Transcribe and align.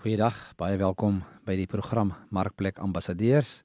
Goeiedag, 0.02 0.34
baie 0.58 0.74
welkom 0.82 1.22
by 1.46 1.54
die 1.54 1.70
program 1.70 2.18
Markplek 2.34 2.82
Ambassadeurs, 2.82 3.62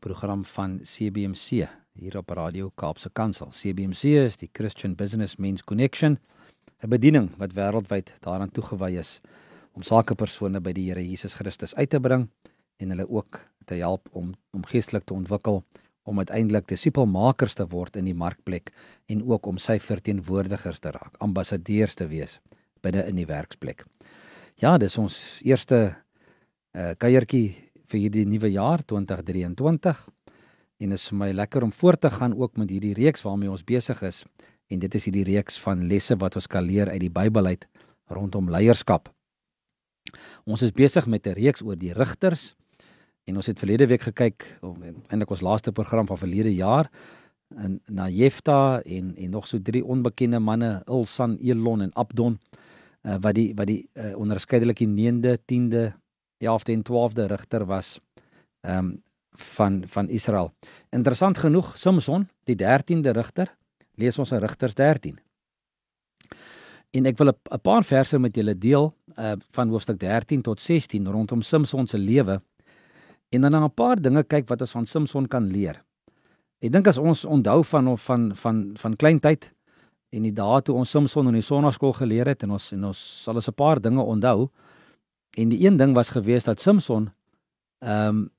program 0.00 0.48
van 0.56 0.80
CBC 0.88 1.68
hier 2.00 2.16
op 2.16 2.32
Radio 2.32 2.72
Kaapse 2.72 3.12
Kansel. 3.12 3.52
CBC 3.52 4.24
is 4.24 4.40
die 4.40 4.48
Christian 4.56 4.96
Business 4.96 5.36
Men's 5.36 5.60
Connection, 5.60 6.16
'n 6.80 6.88
bediening 6.88 7.36
wat 7.36 7.52
wêreldwyd 7.52 8.16
daaraan 8.24 8.50
toegewy 8.50 8.96
is 8.96 9.20
om 9.76 9.84
sakepersone 9.84 10.62
by 10.64 10.72
die 10.76 10.88
Here 10.88 11.04
Jesus 11.04 11.36
Christus 11.36 11.74
uit 11.76 11.90
te 11.92 12.00
bring 12.00 12.26
en 12.80 12.92
hulle 12.92 13.06
ook 13.08 13.40
te 13.68 13.76
help 13.82 14.08
om 14.12 14.32
om 14.56 14.64
geestelik 14.64 15.04
te 15.04 15.14
ontwikkel 15.14 15.62
om 16.06 16.22
uiteindelik 16.22 16.68
disipelmakers 16.70 17.56
te 17.58 17.66
word 17.68 17.98
in 18.00 18.06
die 18.08 18.16
markplek 18.16 18.70
en 19.12 19.24
ook 19.26 19.46
om 19.50 19.58
sy 19.58 19.76
verteenwoordigers 19.82 20.80
te 20.80 20.92
raak, 20.94 21.16
ambassadeurs 21.20 21.96
te 21.98 22.06
wees 22.08 22.38
binne 22.82 23.02
in 23.10 23.18
die 23.18 23.26
werksplek. 23.26 23.84
Ja, 24.62 24.76
dis 24.78 24.96
ons 24.98 25.16
eerste 25.44 25.96
uh 26.76 26.92
kuiertjie 27.00 27.54
vir 27.86 28.00
hierdie 28.00 28.26
nuwe 28.28 28.50
jaar 28.52 28.82
2023 28.84 30.04
en 30.80 30.92
dit 30.92 30.98
is 30.98 31.08
vir 31.10 31.18
my 31.18 31.30
lekker 31.32 31.64
om 31.64 31.72
voort 31.72 32.00
te 32.00 32.10
gaan 32.12 32.36
ook 32.36 32.56
met 32.60 32.70
hierdie 32.70 32.94
reeks 32.96 33.24
waarmee 33.24 33.50
ons 33.50 33.64
besig 33.64 34.02
is 34.02 34.24
en 34.70 34.80
dit 34.82 34.94
is 34.94 35.08
hierdie 35.08 35.26
reeks 35.28 35.60
van 35.62 35.86
lesse 35.88 36.16
wat 36.20 36.36
ons 36.36 36.48
kan 36.50 36.64
leer 36.64 36.90
uit 36.92 37.00
die 37.00 37.12
Bybel 37.12 37.52
uit 37.52 37.68
rondom 38.12 38.50
leierskap. 38.50 39.15
Ons 40.44 40.62
is 40.62 40.72
besig 40.72 41.06
met 41.06 41.26
'n 41.26 41.34
reeks 41.34 41.62
oor 41.62 41.76
die 41.76 41.92
rigters 41.92 42.54
en 43.24 43.36
ons 43.36 43.46
het 43.46 43.58
verlede 43.58 43.86
week 43.86 44.02
gekyk 44.02 44.58
of 44.62 44.76
eintlik 45.08 45.30
ons 45.30 45.40
laaste 45.40 45.72
program 45.72 46.06
van 46.06 46.18
verlede 46.18 46.54
jaar 46.54 46.90
en 47.54 47.80
na 47.86 48.08
Jefta 48.08 48.82
en 48.82 49.14
en 49.16 49.30
nog 49.30 49.46
so 49.46 49.58
drie 49.62 49.84
onbekende 49.84 50.38
manne 50.38 50.82
Ilsan, 50.86 51.38
Elon 51.38 51.82
en 51.82 51.94
Abdon 51.94 52.38
uh, 53.02 53.16
wat 53.20 53.34
die 53.34 53.52
wat 53.54 53.66
die 53.66 53.88
uh, 53.94 54.16
onderskeidelik 54.18 54.82
die 54.82 54.88
9de, 54.88 55.38
10de, 55.52 55.92
11de 56.44 56.72
en 56.72 56.82
12de 56.82 57.26
rigter 57.26 57.64
was 57.64 58.00
um 58.62 59.02
van 59.36 59.82
van 59.86 60.08
Israel. 60.08 60.54
Interessant 60.90 61.38
genoeg 61.38 61.78
Samson, 61.78 62.28
die 62.44 62.56
13de 62.56 63.12
rigter, 63.12 63.56
lees 63.94 64.18
ons 64.18 64.32
in 64.32 64.40
Rigters 64.40 64.74
13. 64.74 65.18
En 66.96 67.06
ek 67.06 67.18
wil 67.18 67.28
'n 67.28 67.60
paar 67.60 67.84
verse 67.84 68.18
met 68.18 68.36
julle 68.36 68.58
deel 68.58 68.94
uh 69.18 69.32
van 69.50 69.68
hoofstuk 69.68 69.98
13 69.98 70.42
tot 70.42 70.60
16 70.60 71.06
rondom 71.08 71.42
Samson 71.42 71.86
se 71.86 71.98
lewe 71.98 72.42
en 73.28 73.40
dan 73.40 73.64
'n 73.64 73.74
paar 73.74 74.00
dinge 74.00 74.22
kyk 74.22 74.48
wat 74.48 74.60
ons 74.60 74.70
van 74.70 74.86
Samson 74.86 75.28
kan 75.28 75.46
leer. 75.46 75.82
Ek 76.58 76.72
dink 76.72 76.86
as 76.86 76.98
ons 76.98 77.24
onthou 77.24 77.64
van 77.64 77.88
of 77.88 78.02
van 78.02 78.36
van 78.36 78.70
van 78.74 78.96
klein 78.96 79.20
tyd 79.20 79.52
en 80.10 80.22
die 80.22 80.32
dae 80.32 80.62
toe 80.62 80.74
ons 80.74 80.90
Samson 80.90 81.26
in 81.26 81.34
die 81.34 81.42
sonnaskool 81.42 81.92
geleer 81.92 82.26
het 82.26 82.42
en 82.42 82.50
ons 82.50 82.72
en 82.72 82.84
ons 82.84 83.22
sal 83.22 83.34
ons 83.34 83.48
'n 83.48 83.54
paar 83.54 83.80
dinge 83.80 84.02
onthou. 84.02 84.48
En 85.36 85.48
die 85.48 85.66
een 85.66 85.76
ding 85.76 85.94
was 85.94 86.10
gewees 86.10 86.44
dat 86.44 86.60
Samson 86.60 87.10
ehm 87.80 88.08
um, 88.08 88.30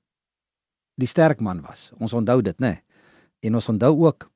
die 0.94 1.06
sterk 1.06 1.40
man 1.40 1.60
was. 1.60 1.92
Ons 1.98 2.12
onthou 2.12 2.42
dit, 2.42 2.58
né? 2.58 2.66
Nee. 2.66 2.82
En 3.40 3.54
ons 3.54 3.68
onthou 3.68 4.06
ook 4.06 4.30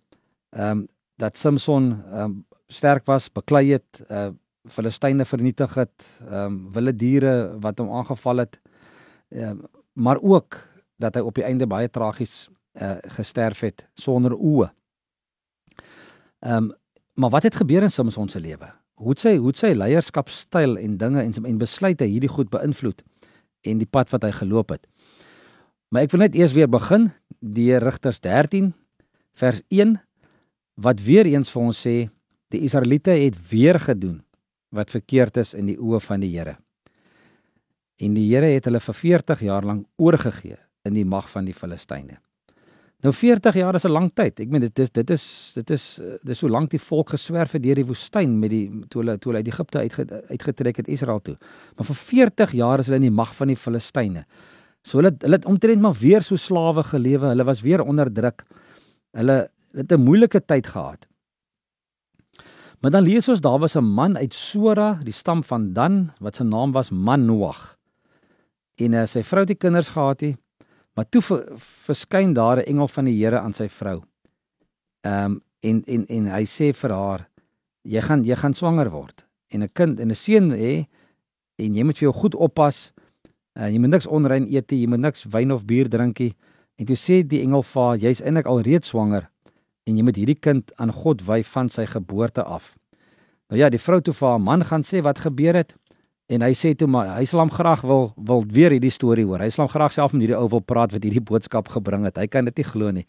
ehm 0.51 0.71
um, 0.71 0.89
dat 1.17 1.39
Samson 1.39 2.03
ehm 2.13 2.25
um, 2.25 2.47
sterk 2.69 3.07
was, 3.07 3.33
beklei 3.33 3.73
het, 3.73 4.05
uh 4.11 4.31
Filistyne 4.71 5.25
vernietig 5.25 5.75
het, 5.75 6.05
ehm 6.29 6.45
um, 6.45 6.59
wilde 6.73 6.95
diere 6.97 7.33
wat 7.61 7.79
hom 7.79 7.91
aangeval 7.91 8.45
het. 8.45 8.61
Ehm 9.29 9.49
um, 9.49 9.65
maar 9.93 10.21
ook 10.23 10.57
dat 10.97 11.15
hy 11.15 11.21
op 11.21 11.35
die 11.35 11.45
einde 11.45 11.67
baie 11.67 11.91
tragies 11.91 12.49
uh 12.81 12.97
gesterf 13.17 13.61
het 13.61 13.89
sonder 13.95 14.33
oë. 14.33 14.71
Ehm 16.39 16.57
um, 16.57 16.73
maar 17.15 17.31
wat 17.31 17.43
het 17.43 17.55
gebeur 17.55 17.83
in 17.83 17.91
Samson 17.91 18.29
se 18.29 18.41
lewe? 18.41 18.71
Hoe 18.95 19.09
het 19.11 19.21
sy 19.21 19.37
hoe 19.37 19.47
het 19.47 19.57
sy 19.57 19.73
leierskapstyl 19.75 20.79
en 20.79 20.97
dinge 20.97 21.23
en 21.23 21.45
en 21.45 21.59
besluite 21.59 22.05
hierdie 22.05 22.31
goed 22.31 22.51
beïnvloed 22.51 23.03
en 23.61 23.79
die 23.79 23.87
pad 23.87 24.11
wat 24.11 24.23
hy 24.23 24.31
geloop 24.31 24.71
het? 24.71 24.87
Maar 25.89 26.03
ek 26.03 26.11
wil 26.15 26.25
net 26.25 26.35
eers 26.35 26.53
weer 26.53 26.71
begin 26.71 27.11
die 27.41 27.77
Rigters 27.77 28.21
13 28.21 28.73
vers 29.35 29.61
1 29.69 29.99
wat 30.75 31.03
weer 31.03 31.27
eens 31.27 31.51
vir 31.51 31.63
ons 31.63 31.87
sê 31.87 32.09
die 32.49 32.63
Israeliete 32.65 33.11
het 33.11 33.37
weer 33.51 33.81
gedoen 33.81 34.23
wat 34.73 34.91
verkeerd 34.91 35.37
is 35.37 35.55
in 35.55 35.69
die 35.71 35.79
oë 35.79 36.01
van 36.01 36.21
die 36.25 36.33
Here. 36.33 36.57
En 38.03 38.15
die 38.17 38.27
Here 38.31 38.49
het 38.55 38.67
hulle 38.69 38.81
vir 38.81 38.95
40 38.95 39.47
jaar 39.47 39.67
lank 39.69 39.87
oorgegee 39.97 40.59
in 40.89 40.95
die 40.95 41.07
mag 41.07 41.29
van 41.31 41.47
die 41.47 41.55
Filistyne. 41.55 42.19
Nou 43.03 43.11
40 43.11 43.57
jaar 43.59 43.75
is 43.75 43.85
'n 43.85 43.91
lang 43.91 44.11
tyd. 44.15 44.41
Ek 44.41 44.49
meen 44.49 44.61
dit 44.61 44.79
is 44.79 44.91
dit 44.91 45.11
is 45.11 45.53
dit 45.55 45.71
is 45.71 45.97
dit 45.97 46.29
is 46.31 46.39
so 46.39 46.49
lank 46.49 46.71
die 46.71 46.79
volk 46.79 47.11
geswerf 47.11 47.53
het 47.53 47.63
deur 47.63 47.75
die 47.75 47.87
woestyn 47.87 48.39
met 48.39 48.51
die 48.51 48.71
toe 48.89 49.03
hulle 49.03 49.19
toe 49.19 49.33
hulle 49.33 49.43
uit 49.43 49.53
Egipte 49.53 49.79
uitge, 49.79 50.23
uitgetrek 50.31 50.77
het 50.77 50.89
Israel 50.89 51.21
toe. 51.21 51.37
Maar 51.77 51.87
vir 51.87 51.97
40 51.97 52.53
jaar 52.53 52.79
is 52.79 52.87
hulle 52.87 52.97
in 52.97 53.11
die 53.11 53.11
mag 53.11 53.35
van 53.35 53.49
die 53.49 53.57
Filistyne. 53.57 54.25
So 54.83 54.99
hulle 54.99 55.17
hulle 55.19 55.37
het 55.37 55.45
omtrent 55.45 55.81
maar 55.81 55.95
weer 55.95 56.23
so 56.23 56.37
slawe 56.37 56.83
gelewe. 56.83 57.27
Hulle 57.27 57.45
was 57.45 57.63
weer 57.63 57.83
onderdruk. 57.83 58.45
Hulle 59.13 59.51
het 59.75 59.93
'n 59.93 60.01
moeilike 60.01 60.41
tyd 60.41 60.67
gehad. 60.67 61.07
Maar 62.83 62.91
dan 62.91 63.03
lees 63.03 63.29
ons 63.29 63.41
daar 63.41 63.59
was 63.59 63.77
'n 63.77 63.85
man 63.85 64.17
uit 64.19 64.35
Sora, 64.35 64.99
die 65.03 65.13
stam 65.13 65.45
van 65.45 65.73
Dan, 65.73 66.13
wat 66.19 66.35
se 66.35 66.45
naam 66.45 66.73
was 66.73 66.91
Manoag. 66.91 67.77
En 68.75 68.93
uh, 68.93 69.07
sy 69.07 69.23
vrou 69.23 69.45
het 69.45 69.59
kinders 69.59 69.89
gehad 69.89 70.21
het, 70.21 70.37
maar 70.95 71.09
toe 71.09 71.23
verskyn 71.57 72.33
daar 72.33 72.57
'n 72.57 72.67
engel 72.67 72.89
van 72.89 73.05
die 73.05 73.25
Here 73.25 73.41
aan 73.41 73.53
sy 73.53 73.69
vrou. 73.69 74.03
Ehm 75.01 75.25
um, 75.25 75.43
en 75.61 75.85
en 75.85 76.07
en 76.07 76.27
hy 76.27 76.45
sê 76.45 76.75
vir 76.75 76.91
haar: 76.91 77.29
"Jy 77.83 78.01
gaan 78.01 78.25
jy 78.25 78.37
gaan 78.37 78.55
swanger 78.55 78.91
word 78.91 79.27
en 79.49 79.63
'n 79.63 79.73
kind 79.73 80.01
en 80.01 80.11
'n 80.11 80.15
seun 80.15 80.51
hê 80.51 80.87
en 81.57 81.75
jy 81.75 81.85
moet 81.85 81.99
vir 81.99 82.11
jou 82.11 82.21
goed 82.21 82.35
oppas. 82.35 82.93
Uh, 83.55 83.69
jy 83.69 83.79
moet 83.79 83.91
niks 83.91 84.07
onrein 84.07 84.47
eet 84.47 84.71
nie, 84.71 84.81
jy 84.81 84.87
moet 84.87 85.01
niks 85.01 85.25
wyn 85.25 85.53
of 85.53 85.65
bier 85.65 85.89
drink 85.89 86.19
nie." 86.19 86.35
En 86.77 86.87
toe 86.87 86.97
sê 86.97 87.27
die 87.27 87.43
engel 87.43 87.63
vir 87.63 87.83
haar: 87.83 87.97
"Jy's 87.97 88.21
eintlik 88.21 88.47
al 88.47 88.61
reeds 88.61 88.89
swanger." 88.89 89.32
En 89.89 89.99
jy 89.99 90.05
moet 90.07 90.19
hierdie 90.21 90.39
kind 90.39 90.73
aan 90.81 90.93
God 90.95 91.25
wy 91.27 91.43
van 91.47 91.71
sy 91.73 91.87
geboorte 91.91 92.45
af. 92.45 92.75
Nou 93.51 93.61
ja, 93.61 93.69
die 93.69 93.81
vrou 93.83 94.01
toe 94.01 94.15
vir 94.15 94.29
haar 94.29 94.43
man 94.43 94.65
gaan 94.65 94.85
sê 94.87 95.03
wat 95.05 95.23
gebeur 95.25 95.59
het 95.59 95.75
en 96.33 96.45
hy 96.45 96.53
sê 96.57 96.73
toe 96.79 96.89
maar 96.89 97.11
hy 97.19 97.27
sal 97.29 97.43
hom 97.43 97.53
graag 97.53 97.83
wil 97.85 98.13
wil 98.17 98.45
weer 98.49 98.73
hierdie 98.73 98.93
storie 98.95 99.27
hoor. 99.29 99.43
Hy 99.43 99.51
sal 99.53 99.67
hom 99.67 99.73
graag 99.75 99.93
self 99.93 100.15
met 100.15 100.25
hierdie 100.25 100.39
ou 100.39 100.49
wil 100.55 100.63
praat 100.65 100.95
wat 100.95 101.05
hierdie 101.05 101.25
boodskap 101.25 101.69
gebring 101.75 102.07
het. 102.09 102.21
Hy 102.21 102.29
kan 102.31 102.49
dit 102.49 102.63
nie 102.63 102.69
glo 102.69 102.93
nie. 102.95 103.07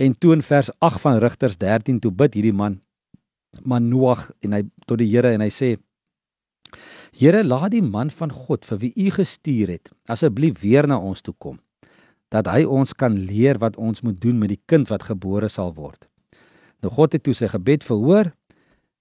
En 0.00 0.16
toe 0.18 0.34
in 0.36 0.42
vers 0.44 0.70
8 0.80 1.00
van 1.00 1.20
Rigters 1.22 1.56
13 1.60 2.00
toe 2.00 2.12
bid 2.12 2.36
hierdie 2.36 2.56
man 2.56 2.80
Manoag 3.66 4.28
en 4.46 4.54
hy 4.54 4.62
tot 4.86 5.00
die 5.00 5.08
Here 5.10 5.32
en 5.34 5.42
hy 5.42 5.50
sê 5.54 5.74
Here 7.16 7.42
laat 7.44 7.72
die 7.74 7.82
man 7.82 8.12
van 8.14 8.30
God 8.32 8.64
vir 8.68 8.78
wie 8.84 8.92
u 8.94 9.10
gestuur 9.16 9.74
het 9.74 9.90
asseblief 10.12 10.60
weer 10.62 10.86
na 10.88 11.00
ons 11.00 11.24
toe 11.24 11.34
kom 11.38 11.58
dat 12.30 12.46
hy 12.46 12.62
ons 12.64 12.94
kan 12.94 13.14
leer 13.14 13.58
wat 13.58 13.76
ons 13.76 14.02
moet 14.06 14.20
doen 14.22 14.38
met 14.38 14.52
die 14.52 14.62
kind 14.70 14.88
wat 14.90 15.08
gebore 15.08 15.48
sal 15.50 15.74
word. 15.74 16.06
Nou 16.80 16.92
God 16.94 17.16
het 17.16 17.24
toe 17.26 17.34
sy 17.36 17.50
gebed 17.50 17.84
verhoor 17.84 18.30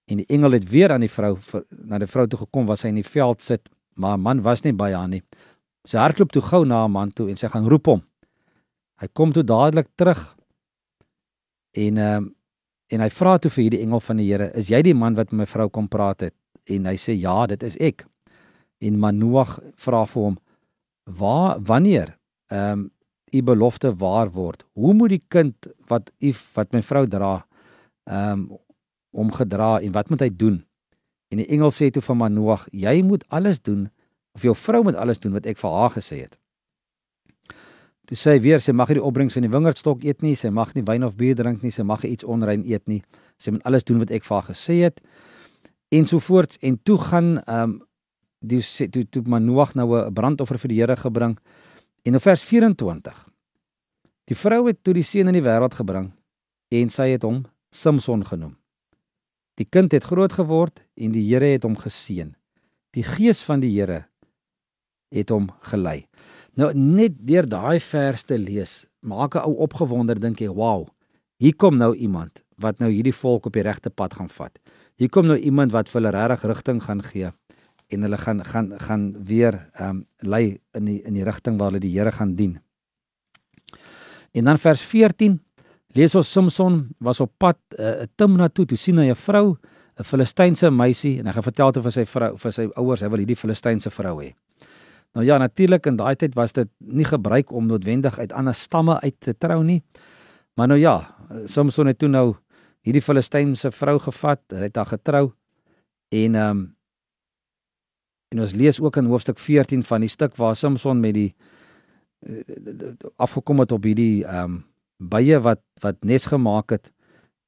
en 0.09 0.21
die 0.21 0.27
engel 0.33 0.57
het 0.57 0.65
weer 0.69 0.91
aan 0.91 1.05
die 1.05 1.11
vrou 1.11 1.35
na 1.69 2.01
die 2.01 2.09
vrou 2.09 2.25
toe 2.27 2.41
gekom 2.41 2.67
waar 2.67 2.79
sy 2.81 2.89
in 2.89 2.99
die 2.99 3.07
veld 3.07 3.45
sit, 3.45 3.69
maar 3.95 4.17
'n 4.17 4.21
man 4.21 4.41
was 4.41 4.63
nie 4.63 4.73
by 4.73 4.91
haar 4.91 5.07
nie. 5.07 5.21
Sy 5.85 5.97
hardloop 5.97 6.31
toe 6.31 6.41
gou 6.41 6.65
na 6.65 6.85
'n 6.85 6.91
man 6.91 7.11
toe 7.11 7.29
en 7.29 7.37
sy 7.37 7.47
gaan 7.47 7.67
roep 7.67 7.85
hom. 7.85 8.01
Hy 8.99 9.07
kom 9.13 9.31
toe 9.31 9.43
dadelik 9.43 9.87
terug 9.95 10.35
en 11.73 11.97
ehm 11.97 12.23
uh, 12.23 12.29
en 12.89 13.01
hy 13.01 13.09
vra 13.09 13.37
toe 13.37 13.51
vir 13.51 13.63
hierdie 13.63 13.81
engel 13.81 13.99
van 13.99 14.17
die 14.17 14.25
Here, 14.31 14.51
"Is 14.55 14.67
jy 14.67 14.81
die 14.81 14.93
man 14.93 15.13
wat 15.13 15.31
met 15.31 15.39
my 15.39 15.45
vrou 15.45 15.69
kom 15.69 15.87
praat 15.87 16.21
het?" 16.21 16.33
En 16.65 16.85
hy 16.85 16.95
sê, 16.95 17.13
"Ja, 17.13 17.45
dit 17.45 17.63
is 17.63 17.77
ek." 17.77 18.05
En 18.81 18.99
Manoag 18.99 19.59
vra 19.75 20.05
vir 20.05 20.23
hom, 20.23 20.37
"Waar 21.05 21.59
wanneer 21.61 22.17
ehm 22.49 22.71
um, 22.71 22.91
u 23.33 23.41
belofte 23.43 23.95
waar 23.95 24.31
word. 24.31 24.65
Hoe 24.73 24.93
moet 24.93 25.09
die 25.09 25.23
kind 25.27 25.67
wat 25.87 26.11
u 26.19 26.33
wat 26.55 26.73
my 26.73 26.81
vrou 26.81 27.05
dra 27.07 27.45
ehm 28.09 28.31
um, 28.31 28.57
om 29.11 29.31
gedra 29.33 29.79
en 29.81 29.91
wat 29.91 30.09
moet 30.09 30.21
hy 30.21 30.29
doen? 30.29 30.59
En 31.29 31.37
die 31.41 31.47
engel 31.49 31.71
sê 31.73 31.89
toe 31.89 32.01
vir 32.01 32.17
Manoag, 32.17 32.67
jy 32.71 33.01
moet 33.05 33.23
alles 33.29 33.61
doen 33.61 33.87
of 34.37 34.45
jou 34.45 34.53
vrou 34.55 34.83
moet 34.83 34.95
alles 34.95 35.19
doen 35.19 35.33
wat 35.33 35.45
ek 35.49 35.57
vir 35.57 35.73
haar 35.73 35.91
gesê 35.95 36.21
het. 36.25 36.37
Toe 38.09 38.17
sê 38.17 38.37
hy 38.37 38.41
weer, 38.41 38.61
sy 38.61 38.73
mag 38.73 38.89
nie 38.89 38.97
die 38.97 39.05
opbrengs 39.05 39.35
van 39.37 39.45
die 39.45 39.51
wingerdstok 39.53 40.05
eet 40.05 40.23
nie, 40.25 40.35
sy 40.37 40.49
mag 40.49 40.71
nie 40.73 40.85
wyn 40.85 41.05
of 41.05 41.17
bier 41.17 41.35
drink 41.37 41.61
nie, 41.65 41.73
sy 41.73 41.85
mag 41.85 42.05
iets 42.05 42.25
onrein 42.25 42.63
eet 42.65 42.87
nie. 42.89 43.03
Sy 43.37 43.53
moet 43.53 43.65
alles 43.69 43.85
doen 43.85 43.99
wat 44.01 44.13
ek 44.13 44.25
vir 44.25 44.37
haar 44.39 44.47
gesê 44.49 44.79
het. 44.81 45.01
En 45.93 46.09
so 46.09 46.21
voort 46.21 46.57
en 46.61 46.79
toe 46.83 46.97
gaan 47.09 47.37
ehm 47.45 47.61
um, 47.63 47.77
die 48.39 48.61
toe 48.63 49.03
toe 49.11 49.21
Manoag 49.27 49.73
nou 49.75 49.97
'n 49.99 50.13
brandoffer 50.13 50.57
vir 50.57 50.69
die 50.69 50.79
Here 50.79 50.95
gebring. 50.95 51.37
En 52.03 52.13
in 52.13 52.19
vers 52.19 52.43
24. 52.43 53.27
Die 54.23 54.37
vrou 54.37 54.67
het 54.67 54.83
toe 54.83 54.93
die 54.95 55.03
seun 55.03 55.27
in 55.27 55.35
die 55.35 55.43
wêreld 55.43 55.75
gebring 55.75 56.11
en 56.71 56.91
sy 56.93 57.09
het 57.11 57.25
hom 57.25 57.41
Samson 57.75 58.23
genoem. 58.25 58.53
Die 59.59 59.67
kind 59.67 59.91
het 59.91 60.05
groot 60.07 60.33
geword 60.37 60.79
en 60.95 61.11
die 61.11 61.25
Here 61.27 61.49
het 61.51 61.65
hom 61.67 61.75
geseën. 61.75 62.31
Die 62.95 63.03
gees 63.03 63.41
van 63.43 63.59
die 63.59 63.71
Here 63.73 64.05
het 65.11 65.33
hom 65.33 65.49
gelei. 65.71 66.05
Nou 66.55 66.71
net 66.73 67.17
deur 67.25 67.49
daai 67.49 67.79
vers 67.83 68.23
te 68.23 68.37
lees, 68.37 68.85
maak 69.01 69.35
'n 69.35 69.43
ou 69.43 69.55
opgewonder 69.65 70.19
dink 70.19 70.39
jy, 70.39 70.49
"Wow, 70.49 70.87
hier 71.37 71.55
kom 71.55 71.77
nou 71.77 71.95
iemand 71.95 72.43
wat 72.57 72.79
nou 72.79 72.91
hierdie 72.91 73.15
volk 73.15 73.45
op 73.45 73.53
die 73.53 73.63
regte 73.63 73.89
pad 73.89 74.13
gaan 74.13 74.29
vat. 74.29 74.59
Hier 74.95 75.09
kom 75.09 75.25
nou 75.25 75.37
iemand 75.37 75.71
wat 75.71 75.89
vir 75.89 76.01
hulle 76.01 76.11
regtig 76.11 76.43
rigting 76.43 76.83
gaan 76.83 77.01
gee 77.01 77.31
en 77.89 78.05
hulle 78.05 78.17
gaan 78.17 78.43
gaan 78.45 78.73
gaan 78.79 79.05
weer 79.25 79.69
ehm 79.73 79.89
um, 79.89 80.05
lei 80.19 80.59
in 80.77 80.85
die 80.85 81.01
in 81.03 81.13
die 81.13 81.23
rigting 81.23 81.57
waar 81.57 81.71
hulle 81.71 81.79
die 81.79 81.93
Here 81.97 82.11
gaan 82.11 82.35
dien." 82.35 82.59
En 84.31 84.43
dan 84.43 84.57
vers 84.57 84.81
14 84.81 85.39
lees 85.97 86.15
ons 86.15 86.31
Samson 86.31 86.89
was 86.99 87.19
op 87.19 87.31
pad 87.37 87.57
uh, 87.79 88.05
Timna 88.15 88.49
toe, 88.49 88.65
toe 88.65 88.77
sien 88.77 88.97
hy 88.97 89.09
'n 89.09 89.15
vrou 89.15 89.57
'n 89.99 90.03
Filistynse 90.03 90.69
meisie 90.71 91.19
en 91.19 91.25
hy 91.25 91.33
gaan 91.33 91.43
vertel 91.43 91.71
te 91.71 91.81
vir 91.81 91.91
sy 91.91 92.05
vrou 92.05 92.37
vir 92.37 92.51
sy 92.51 92.69
ouers 92.75 93.01
hy 93.01 93.09
wil 93.09 93.19
hierdie 93.19 93.35
Filistynse 93.35 93.89
vrou 93.89 94.21
hê. 94.21 94.33
Nou 95.15 95.25
ja, 95.25 95.37
natuurlik 95.37 95.85
in 95.85 95.97
daai 95.97 96.15
tyd 96.15 96.35
was 96.35 96.53
dit 96.53 96.69
nie 96.79 97.05
gebruik 97.05 97.51
om 97.51 97.67
noodwendig 97.67 98.19
uit 98.19 98.33
ander 98.33 98.53
stamme 98.53 98.99
uit 99.01 99.15
te 99.19 99.33
trou 99.33 99.63
nie. 99.63 99.81
Maar 100.55 100.67
nou 100.67 100.79
ja, 100.79 101.15
Samson 101.45 101.87
het 101.87 101.99
toe 101.99 102.09
nou 102.09 102.35
hierdie 102.81 103.01
Filistynse 103.01 103.71
vrou 103.71 103.97
gevat, 103.99 104.41
hy 104.53 104.67
het 104.67 104.75
haar 104.75 104.93
getrou 104.97 105.31
en 106.09 106.35
ehm 106.35 106.51
um, 106.51 106.67
en 108.29 108.39
ons 108.39 108.53
lees 108.53 108.79
ook 108.79 108.97
in 108.97 109.09
hoofstuk 109.09 109.39
14 109.39 109.83
van 109.83 110.01
die 110.05 110.09
stuk 110.09 110.35
waar 110.35 110.55
Samson 110.55 110.99
met 110.99 111.13
die 111.13 111.29
uh, 112.27 112.93
afgekom 113.15 113.59
het 113.59 113.71
op 113.71 113.83
hierdie 113.83 114.25
ehm 114.25 114.43
um, 114.43 114.65
bye 114.99 115.39
wat 115.39 115.61
wat 115.79 115.95
nes 116.03 116.25
gemaak 116.27 116.73
het 116.75 116.91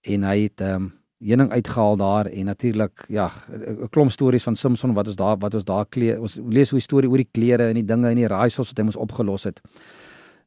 en 0.02 0.24
hy 0.24 0.38
het 0.48 0.62
ehm 0.62 0.76
um, 0.88 0.92
heuning 1.22 1.52
uitgehaal 1.52 1.98
daar 1.98 2.26
en 2.26 2.46
natuurlik 2.46 3.06
ja 3.08 3.30
'n 3.50 3.90
klomp 3.90 4.12
stories 4.12 4.44
van 4.44 4.56
Samson 4.56 4.94
wat 4.94 5.08
ons 5.08 5.16
daar 5.16 5.38
wat 5.38 5.54
ons 5.54 5.64
daar 5.64 5.86
kleer 5.86 6.22
ons 6.22 6.40
lees 6.50 6.70
hoe 6.70 6.80
storie 6.80 7.10
oor 7.10 7.18
die 7.18 7.30
klere 7.32 7.68
en 7.68 7.76
die 7.76 7.86
dinge 7.86 8.10
en 8.10 8.16
die 8.16 8.28
raaisels 8.28 8.68
wat 8.68 8.78
hy 8.78 8.84
moes 8.84 8.96
opgelos 8.96 9.44
het. 9.44 9.62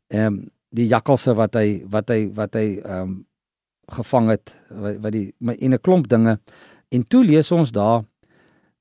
Ehm 0.09 0.27
um, 0.27 0.49
die 0.71 0.87
jakkalse 0.87 1.35
wat 1.35 1.55
hy 1.55 1.85
wat 1.87 2.09
hy 2.09 2.31
wat 2.35 2.55
hy 2.55 2.81
ehm 2.85 3.01
um, 3.01 3.27
gevang 3.87 4.29
het 4.29 4.57
wat, 4.71 4.97
wat 4.97 5.13
die 5.13 5.35
en 5.39 5.73
'n 5.73 5.81
klomp 5.81 6.09
dinge 6.09 6.41
en 6.89 7.07
toe 7.07 7.25
lees 7.25 7.53
ons 7.53 7.71
daar 7.71 8.05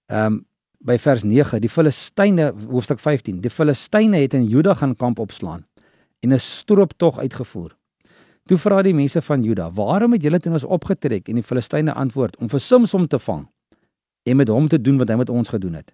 ehm 0.08 0.26
um, 0.26 0.46
by 0.84 0.98
vers 1.00 1.24
9 1.24 1.62
die 1.64 1.72
Filistyne 1.72 2.50
hoofstuk 2.68 3.00
15 3.00 3.40
die 3.44 3.52
Filistyne 3.52 4.20
het 4.20 4.34
in 4.36 4.50
Juda 4.52 4.74
gaan 4.74 4.96
kamp 5.00 5.20
opslaan 5.20 5.64
en 6.20 6.34
'n 6.34 6.40
strooptog 6.40 7.20
uitgevoer. 7.20 7.76
Toe 8.46 8.58
vra 8.58 8.82
die 8.82 8.94
mense 8.94 9.22
van 9.22 9.44
Juda: 9.44 9.72
"Waarom 9.72 10.12
het 10.12 10.22
julle 10.22 10.40
teen 10.40 10.54
ons 10.54 10.64
opgetrek?" 10.64 11.28
En 11.28 11.36
die 11.36 11.44
Filistyne 11.44 11.94
antwoord: 11.94 12.38
"Om 12.38 12.50
vir 12.50 12.60
Samson 12.60 13.08
te 13.08 13.20
vang 13.20 13.48
en 14.24 14.36
met 14.36 14.48
hom 14.48 14.68
te 14.68 14.82
doen 14.82 14.98
wat 14.98 15.08
hy 15.10 15.16
met 15.16 15.30
ons 15.30 15.50
gedoen 15.50 15.74
het." 15.74 15.94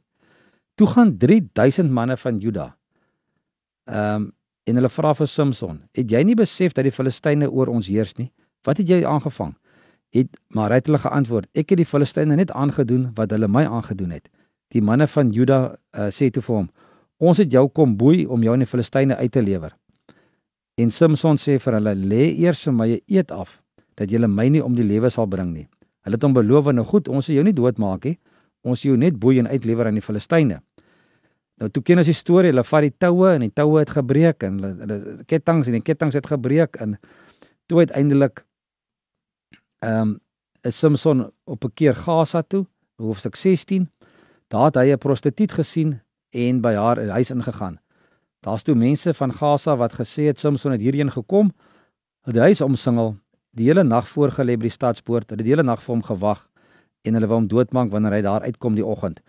Toe 0.75 0.87
gaan 0.87 1.17
3000 1.17 1.91
manne 1.91 2.17
van 2.17 2.37
Juda. 2.37 2.77
Ehm 3.83 4.15
um, 4.15 4.31
en 4.63 4.75
hulle 4.75 4.89
vra 4.89 5.13
vir 5.13 5.27
Samson: 5.27 5.81
"Het 5.91 6.11
jy 6.11 6.23
nie 6.23 6.35
besef 6.35 6.73
dat 6.73 6.83
die 6.83 6.91
Filistyne 6.91 7.51
oor 7.51 7.67
ons 7.67 7.87
heers 7.87 8.15
nie? 8.15 8.31
Wat 8.63 8.77
het 8.77 8.87
jy 8.87 9.05
aangevang?" 9.05 9.57
Het 10.09 10.27
maar 10.47 10.69
hy 10.69 10.75
het 10.75 10.85
hulle 10.85 10.99
geantwoord: 10.99 11.47
"Ek 11.53 11.69
het 11.69 11.77
die 11.77 11.85
Filistyne 11.85 12.35
net 12.35 12.51
aangedoen 12.51 13.11
wat 13.13 13.31
hulle 13.31 13.47
my 13.47 13.65
aangedoen 13.65 14.09
het." 14.11 14.29
Die 14.73 14.81
manne 14.81 15.07
van 15.07 15.31
Juda 15.33 15.59
uh, 15.97 16.09
sê 16.13 16.29
toe 16.29 16.43
vir 16.45 16.55
hom: 16.55 16.69
"Ons 17.19 17.37
het 17.41 17.51
jou 17.51 17.67
kom 17.69 17.97
boei 17.97 18.25
om 18.25 18.43
jou 18.43 18.53
aan 18.53 18.65
die 18.65 18.69
Filistyne 18.69 19.15
uit 19.15 19.31
te 19.31 19.41
lewer." 19.41 19.75
En 20.77 20.91
Samson 20.91 21.37
sê 21.37 21.57
vir 21.59 21.73
hulle: 21.79 21.95
"Lê 21.95 22.29
eers 22.39 22.63
vir 22.63 22.73
my 22.73 22.89
'n 22.93 23.01
eed 23.07 23.31
af 23.31 23.61
dat 23.95 24.11
julle 24.11 24.27
my 24.27 24.47
nie 24.49 24.63
om 24.63 24.75
die 24.75 24.83
lewe 24.83 25.09
sal 25.09 25.27
bring 25.27 25.53
nie." 25.53 25.67
Hulle 26.05 26.15
het 26.15 26.23
hom 26.23 26.33
beloof: 26.33 26.71
"Nou 26.71 26.85
goed, 26.85 27.07
ons 27.07 27.25
sal 27.25 27.35
jou 27.35 27.43
nie 27.43 27.53
doodmaak 27.53 28.05
nie. 28.05 28.17
Ons 28.63 28.81
sal 28.81 28.91
jou 28.91 28.97
net 28.97 29.19
boei 29.19 29.39
en 29.39 29.47
uitlewer 29.47 29.87
aan 29.87 29.95
die 29.95 30.05
Filistyne." 30.05 30.61
Nou 31.59 31.69
toe 31.69 31.83
ken 31.83 31.97
ons 31.97 32.07
die 32.07 32.15
storie, 32.15 32.53
hulle 32.53 32.63
vat 32.63 32.81
die 32.81 32.95
toue 32.97 33.33
en 33.35 33.41
die 33.41 33.51
toue 33.51 33.79
het 33.79 33.89
gebreek 33.89 34.43
en 34.47 34.59
hulle, 34.61 34.75
hulle 34.79 35.25
kettinge 35.27 35.67
en 35.67 35.73
die 35.73 35.83
kettinge 35.83 36.15
het 36.15 36.27
gebreek 36.31 36.79
en 36.79 36.97
toe 37.67 37.83
uiteindelik 37.83 38.45
ehm 39.83 40.01
um, 40.01 40.19
is 40.67 40.75
Samson 40.75 41.31
op 41.45 41.63
'n 41.63 41.71
keer 41.73 41.95
Gaza 41.95 42.41
toe, 42.41 42.65
hoofstuk 42.97 43.35
16. 43.35 43.87
Daar 44.49 44.65
het 44.65 44.75
hy 44.75 44.91
'n 44.91 44.97
prostituut 44.97 45.51
gesien 45.51 46.01
en 46.29 46.61
by 46.61 46.73
haar 46.73 47.07
huis 47.07 47.29
ingegaan. 47.29 47.79
Daar's 48.39 48.63
toe 48.63 48.75
mense 48.75 49.13
van 49.13 49.33
Gaza 49.33 49.75
wat 49.75 49.93
gesê 49.93 50.25
het 50.25 50.39
Samson 50.39 50.71
het 50.71 50.81
hierheen 50.81 51.11
gekom. 51.11 51.51
Het 52.23 52.33
die 52.33 52.41
huis 52.41 52.61
omsingel, 52.61 53.17
die 53.51 53.65
hele 53.65 53.83
nag 53.83 54.09
voorgelê 54.09 54.57
by 54.57 54.67
die 54.67 54.69
stadspoort, 54.69 55.29
het 55.29 55.39
die 55.39 55.47
hele 55.47 55.63
nag 55.63 55.83
vir 55.83 55.95
hom 55.95 56.03
gewag 56.03 56.49
en 57.01 57.13
hulle 57.13 57.27
wou 57.27 57.39
hom 57.39 57.47
doodmaak 57.47 57.91
wanneer 57.91 58.11
hy 58.11 58.21
daar 58.21 58.41
uitkom 58.41 58.75
die 58.75 58.85
oggend. 58.85 59.21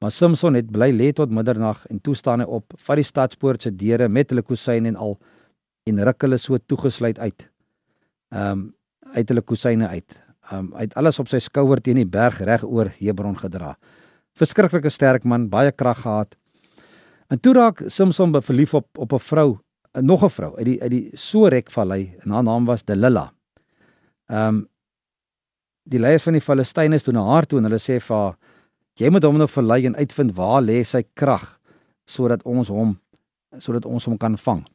Maar 0.00 0.10
Samson 0.10 0.54
het 0.54 0.70
bly 0.72 0.90
lê 0.92 1.12
tot 1.12 1.30
middernag 1.30 1.86
en 1.86 2.00
toe 2.00 2.14
staan 2.14 2.40
hy 2.40 2.46
op, 2.46 2.72
vat 2.76 2.96
die 2.96 3.04
stadspoort 3.04 3.62
se 3.62 3.70
deure 3.76 4.08
met 4.08 4.30
hulle 4.30 4.42
kusyne 4.42 4.88
en 4.88 4.96
al 4.96 5.18
en 5.86 6.04
ruk 6.04 6.22
hulle 6.22 6.38
so 6.38 6.58
toegesluit 6.58 7.18
uit. 7.18 7.48
Ehm 8.30 8.52
um, 8.52 8.74
uit 9.10 9.28
hulle 9.28 9.42
kusyne 9.42 9.88
uit. 9.88 10.20
Ehm 10.50 10.58
um, 10.58 10.72
het 10.78 10.94
alles 10.94 11.18
op 11.18 11.28
sy 11.28 11.38
skouer 11.38 11.80
teen 11.80 11.96
die 11.96 12.06
berg 12.06 12.38
reg 12.40 12.64
oor 12.64 12.92
Hebron 12.98 13.36
gedra. 13.36 13.76
Verskriklike 14.38 14.90
sterk 14.90 15.24
man, 15.24 15.48
baie 15.50 15.72
krag 15.72 16.02
gehad. 16.02 16.36
En 17.30 17.38
toe 17.40 17.54
raak 17.54 17.82
Samson 17.86 18.34
verlief 18.42 18.74
op 18.74 18.86
op 18.98 19.12
'n 19.12 19.18
vrou, 19.18 19.58
nog 19.92 20.24
'n 20.24 20.28
vrou 20.28 20.56
uit 20.56 20.64
die 20.64 20.82
uit 20.82 20.90
die 20.90 21.10
Sorek 21.12 21.70
vallei 21.70 22.14
en 22.18 22.30
haar 22.30 22.42
naam 22.42 22.64
was 22.64 22.84
Delila. 22.84 23.32
Ehm 24.26 24.46
um, 24.46 24.68
die 25.82 25.98
leiers 25.98 26.22
van 26.22 26.32
die 26.32 26.40
Filistyne 26.40 26.94
is 26.94 27.02
toe 27.02 27.12
na 27.12 27.24
haar 27.24 27.46
toe 27.46 27.58
en 27.58 27.64
hulle 27.64 27.78
sê 27.78 28.00
vir 28.00 28.16
haar 28.16 28.36
jy 28.94 29.10
moet 29.10 29.22
hom 29.22 29.36
nou 29.36 29.48
verlei 29.48 29.86
en 29.86 29.96
uitvind 29.96 30.36
waar 30.36 30.62
lê 30.62 30.84
sy 30.84 31.02
krag 31.14 31.60
sodat 32.06 32.42
ons 32.42 32.68
hom 32.68 33.00
sodat 33.58 33.84
ons 33.84 34.04
hom 34.04 34.18
kan 34.18 34.38
vang. 34.38 34.66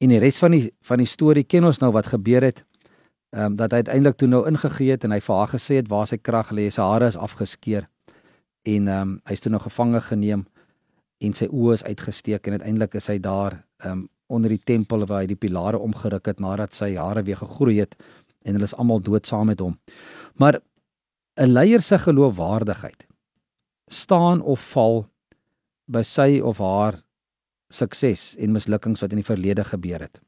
En 0.00 0.08
die 0.08 0.18
res 0.18 0.38
van 0.38 0.50
die 0.50 0.74
van 0.80 0.98
die 0.98 1.06
storie 1.06 1.44
ken 1.44 1.64
ons 1.64 1.78
nou 1.78 1.92
wat 1.92 2.06
gebeur 2.06 2.42
het. 2.42 2.64
Ehm 3.32 3.44
um, 3.44 3.56
dat 3.56 3.70
hy 3.70 3.76
uiteindelik 3.76 4.16
toe 4.16 4.28
nou 4.28 4.46
ingegee 4.48 4.90
het 4.90 5.04
en 5.04 5.10
hy 5.10 5.20
vir 5.20 5.36
haar 5.36 5.48
gesê 5.48 5.74
het 5.74 5.88
waar 5.88 6.06
sy 6.06 6.16
krag 6.16 6.50
lê, 6.50 6.70
sy 6.70 6.82
hare 6.82 7.06
is 7.06 7.16
afgeskeur 7.16 7.88
en 8.62 8.88
ehm 8.88 9.00
um, 9.00 9.20
hy's 9.24 9.40
toe 9.40 9.50
nou 9.50 9.60
gevange 9.62 10.00
geneem 10.00 10.46
en 11.22 11.34
sy 11.34 11.46
oë 11.50 11.74
is 11.78 11.84
uitgesteek 11.84 12.46
en 12.46 12.58
uiteindelik 12.58 12.94
is 12.98 13.08
hy 13.10 13.18
daar 13.22 13.62
um, 13.86 14.08
onder 14.32 14.50
die 14.50 14.62
tempel 14.64 15.06
waar 15.06 15.22
hy 15.22 15.30
die 15.32 15.38
pilare 15.38 15.78
omgeruk 15.78 16.26
het 16.30 16.40
nadat 16.40 16.74
sy 16.74 16.94
hare 16.96 17.22
weer 17.26 17.36
gegroei 17.36 17.80
het 17.80 17.96
en 18.42 18.56
hulle 18.56 18.68
is 18.68 18.74
almal 18.74 19.02
dood 19.02 19.26
saam 19.26 19.50
met 19.52 19.60
hom. 19.60 19.78
Maar 20.38 20.60
'n 21.36 21.52
leier 21.52 21.80
se 21.80 21.98
geloofwaardigheid 21.98 23.06
staan 23.86 24.40
of 24.40 24.60
val 24.72 25.06
by 25.86 26.02
sy 26.02 26.40
of 26.40 26.58
haar 26.58 27.02
sukses 27.68 28.36
en 28.38 28.52
mislukkings 28.52 29.00
wat 29.00 29.10
in 29.12 29.20
die 29.20 29.30
verlede 29.30 29.64
gebeur 29.64 30.00
het. 30.00 30.20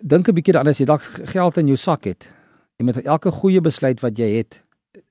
Dink 0.00 0.28
'n 0.28 0.34
bietjie 0.34 0.52
daaraan 0.52 0.70
as 0.70 0.78
jy 0.78 0.86
dalk 0.86 1.02
geld 1.02 1.56
in 1.58 1.66
jou 1.66 1.76
sak 1.76 2.04
het 2.04 2.35
en 2.76 2.84
met 2.84 3.02
elke 3.04 3.30
goeie 3.30 3.60
besluit 3.60 4.00
wat 4.00 4.18
jy 4.18 4.28
het, 4.36 4.62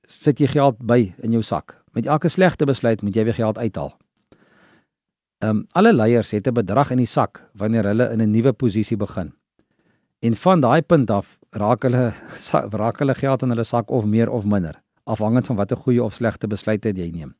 sit 0.06 0.40
jy 0.40 0.46
geld 0.46 0.78
by 0.78 1.14
in 1.22 1.32
jou 1.32 1.42
sak. 1.42 1.76
Met 1.96 2.06
elke 2.06 2.28
slegte 2.28 2.66
besluit 2.66 3.02
moet 3.02 3.16
jy 3.16 3.24
weer 3.24 3.38
geld 3.38 3.58
uithaal. 3.58 3.96
Ehm 5.44 5.50
um, 5.50 5.66
alle 5.72 5.92
leiers 5.92 6.30
het 6.30 6.46
'n 6.46 6.54
bedrag 6.54 6.90
in 6.90 6.96
die 6.96 7.06
sak 7.06 7.42
wanneer 7.52 7.84
hulle 7.84 8.10
in 8.12 8.20
'n 8.22 8.30
nuwe 8.30 8.52
posisie 8.52 8.96
begin. 8.96 9.32
En 10.20 10.34
van 10.34 10.60
daai 10.60 10.82
punt 10.82 11.10
af 11.10 11.38
raak 11.50 11.82
hulle 11.82 12.12
raak 12.82 12.98
hulle 12.98 13.14
geld 13.14 13.42
in 13.42 13.48
hulle 13.48 13.64
sak 13.64 13.90
of 13.90 14.04
meer 14.04 14.30
of 14.30 14.44
minder, 14.44 14.82
afhangend 15.04 15.46
van 15.46 15.56
watter 15.56 15.76
goeie 15.76 16.02
of 16.02 16.14
slegte 16.14 16.46
besluite 16.46 16.92
jy 16.96 17.10
neem. 17.10 17.34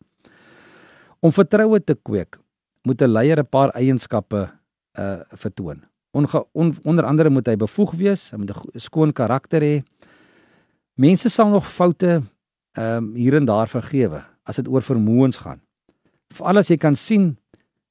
Om 1.21 1.33
vertroue 1.33 1.85
te 1.85 1.95
kweek, 1.95 2.39
moet 2.83 3.03
'n 3.03 3.11
leier 3.11 3.39
'n 3.39 3.49
paar 3.49 3.71
eienskappe 3.71 4.51
uh 4.99 5.21
vertoon. 5.33 5.85
Onge, 6.11 6.47
on, 6.53 6.77
onder 6.83 7.05
andere 7.05 7.31
moet 7.31 7.47
hy 7.47 7.57
bevoeg 7.57 7.93
wees, 7.93 8.31
hy 8.31 8.37
moet 8.37 8.51
'n 8.51 8.79
skoon 8.79 9.13
karakter 9.13 9.61
hê. 9.61 9.83
Mense 10.97 11.29
sal 11.29 11.53
nog 11.53 11.69
foute 11.69 12.23
ehm 12.77 12.97
um, 12.97 13.15
hier 13.17 13.35
en 13.37 13.45
daar 13.45 13.69
vergewe 13.69 14.23
as 14.45 14.57
dit 14.57 14.69
oor 14.69 14.85
vermoëns 14.85 15.37
gaan. 15.41 15.61
Veral 16.33 16.61
as 16.61 16.69
jy 16.69 16.77
kan 16.81 16.97
sien 16.97 17.35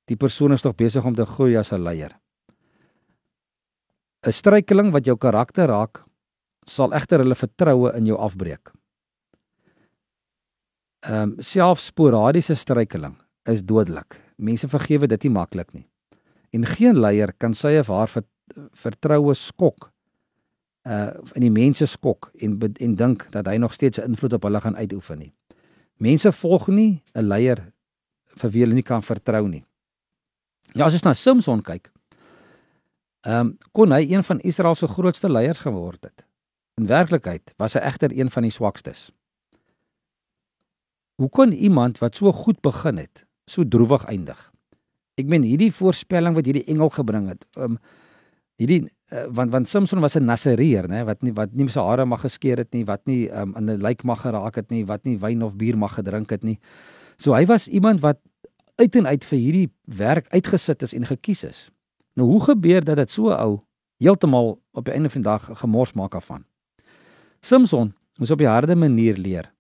die 0.09 0.17
persoon 0.17 0.53
is 0.53 0.62
tog 0.62 0.75
besig 0.77 1.05
om 1.05 1.15
te 1.15 1.25
groei 1.25 1.57
as 1.57 1.71
'n 1.74 1.81
leier. 1.81 2.17
'n 4.25 4.31
Struikeling 4.31 4.91
wat 4.91 5.05
jou 5.05 5.17
karakter 5.17 5.67
raak, 5.67 6.03
sal 6.65 6.93
egter 6.93 7.19
hulle 7.19 7.35
vertroue 7.35 7.93
in 7.97 8.05
jou 8.05 8.17
afbreek. 8.17 8.74
Ehm 11.05 11.21
um, 11.21 11.35
selfs 11.39 11.85
sporadiese 11.85 12.55
struikeling 12.55 13.17
is 13.45 13.63
dodelik. 13.63 14.17
Mense 14.38 14.67
vergewe 14.67 15.07
dit 15.07 15.24
nie 15.24 15.31
maklik 15.31 15.74
nie. 15.74 15.88
En 16.53 16.65
geen 16.65 16.97
leier 17.00 17.33
kan 17.38 17.53
sy 17.53 17.77
of 17.79 17.88
haar 17.88 18.09
vertroue 18.74 19.33
skok 19.35 19.91
uh 20.85 21.11
in 21.33 21.41
die 21.41 21.51
mense 21.53 21.85
skok 21.85 22.29
en 22.41 22.59
en 22.79 22.95
dink 22.95 23.27
dat 23.31 23.47
hy 23.47 23.57
nog 23.57 23.73
steeds 23.73 23.99
'n 23.99 24.11
invloed 24.13 24.33
op 24.33 24.43
hulle 24.43 24.61
gaan 24.61 24.75
uitoefen 24.77 25.17
nie. 25.17 25.33
Mense 25.97 26.31
volg 26.31 26.67
nie 26.67 27.03
'n 27.13 27.27
leier 27.27 27.71
vir 28.35 28.49
wie 28.49 28.61
hulle 28.61 28.73
nie 28.73 28.83
kan 28.83 29.01
vertrou 29.01 29.47
nie. 29.47 29.63
Ja, 30.73 30.85
as 30.85 30.93
ons 30.93 31.03
na 31.03 31.13
Samson 31.13 31.61
kyk, 31.61 31.91
ehm 33.25 33.39
um, 33.39 33.57
kon 33.71 33.91
hy 33.91 34.05
een 34.11 34.23
van 34.23 34.39
Israel 34.39 34.75
se 34.75 34.87
grootste 34.87 35.29
leiers 35.29 35.59
geword 35.59 36.03
het. 36.03 36.25
In 36.75 36.87
werklikheid 36.87 37.53
was 37.57 37.73
hy 37.73 37.79
egter 37.79 38.11
een 38.11 38.29
van 38.29 38.43
die 38.43 38.51
swakstes. 38.51 39.11
Hoe 41.15 41.29
kon 41.29 41.53
iemand 41.53 41.97
wat 41.97 42.15
so 42.15 42.31
goed 42.31 42.59
begin 42.61 42.97
het, 42.97 43.25
so 43.45 43.63
droewig 43.63 44.03
eindig? 44.05 44.51
Ek 45.15 45.29
meen 45.31 45.43
hierdie 45.47 45.71
voorspelling 45.71 46.35
wat 46.35 46.45
hierdie 46.45 46.65
engel 46.67 46.91
gebring 46.91 47.29
het, 47.31 47.47
um 47.55 47.77
hierdie 48.59 48.89
uh, 49.12 49.25
want 49.29 49.51
want 49.51 49.69
Samson 49.69 50.00
was 50.00 50.15
'n 50.15 50.25
Nasareer, 50.25 50.88
né, 50.88 51.03
wat 51.05 51.21
nie 51.21 51.33
wat 51.33 51.53
nie 51.53 51.67
sy 51.69 51.79
hare 51.79 52.05
mag 52.05 52.21
geskeer 52.21 52.57
het 52.57 52.74
nie, 52.74 52.85
wat 52.85 53.05
nie 53.05 53.29
um 53.29 53.55
in 53.55 53.69
'n 53.69 53.81
lijk 53.81 54.03
mag 54.03 54.21
geraak 54.21 54.55
het 54.55 54.69
nie, 54.69 54.85
wat 54.85 55.03
nie 55.03 55.17
wyn 55.17 55.43
of 55.43 55.55
bier 55.55 55.77
mag 55.77 55.93
gedrink 55.93 56.29
het 56.29 56.43
nie. 56.43 56.59
So 57.17 57.33
hy 57.33 57.45
was 57.45 57.67
iemand 57.67 58.01
wat 58.01 58.19
uit 58.75 58.95
en 58.95 59.07
uit 59.07 59.24
vir 59.24 59.39
hierdie 59.39 59.69
werk 59.85 60.27
uitgesit 60.29 60.81
is 60.81 60.93
en 60.93 61.05
gekies 61.05 61.43
is. 61.43 61.69
Nou 62.15 62.27
hoe 62.27 62.41
gebeur 62.41 62.83
dat 62.83 62.95
dit 62.95 63.09
so 63.09 63.31
ou 63.31 63.62
heeltemal 63.97 64.62
op 64.71 64.85
die 64.85 64.93
einde 64.93 65.09
van 65.09 65.21
die 65.21 65.29
dag 65.29 65.59
gemors 65.59 65.93
maak 65.93 66.15
af 66.15 66.25
van? 66.25 66.43
Samson 67.41 67.93
moes 68.19 68.31
op 68.31 68.39
'n 68.39 68.45
harde 68.45 68.75
manier 68.75 69.17
leer 69.17 69.51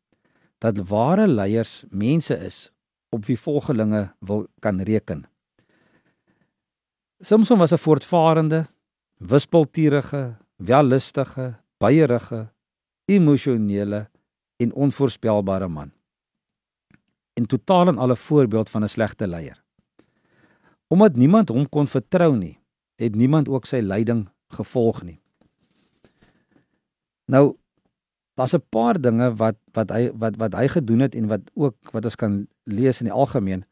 dat 0.59 0.87
ware 0.87 1.27
leiers 1.27 1.83
mense 1.89 2.35
is 2.37 2.71
op 3.09 3.25
wie 3.25 3.39
volgelinge 3.39 4.13
wil 4.19 4.47
kan 4.59 4.81
reken. 4.81 5.25
Samson 7.19 7.57
was 7.57 7.71
'n 7.71 7.77
voortvarende, 7.77 8.67
wispelturige, 9.17 10.35
wellustige, 10.55 11.55
beierige, 11.77 12.47
emosionele 13.05 14.09
en 14.57 14.73
onvoorspelbare 14.73 15.67
man. 15.67 15.91
En 17.33 17.45
totaal 17.45 17.87
en 17.87 17.97
alle 17.97 18.15
voorbeeld 18.15 18.69
van 18.69 18.83
'n 18.83 18.87
slegte 18.87 19.27
leier. 19.27 19.63
Omdat 20.87 21.15
niemand 21.15 21.49
hom 21.49 21.69
kon 21.69 21.87
vertrou 21.87 22.35
nie, 22.35 22.59
het 22.95 23.15
niemand 23.15 23.47
ook 23.47 23.65
sy 23.65 23.79
leiding 23.79 24.29
gevolg 24.47 25.03
nie. 25.03 25.21
Nou 27.25 27.55
daar's 28.33 28.53
'n 28.53 28.63
paar 28.69 29.01
dinge 29.01 29.35
wat 29.35 29.55
wat 29.71 29.89
hy 29.89 30.11
wat 30.13 30.35
wat 30.35 30.53
hy 30.53 30.67
gedoen 30.67 30.99
het 30.99 31.15
en 31.15 31.27
wat 31.27 31.41
ook 31.53 31.75
wat 31.91 32.03
ons 32.03 32.15
kan 32.15 32.47
lees 32.63 32.99
in 32.99 33.05
die 33.05 33.13
algemeen 33.13 33.65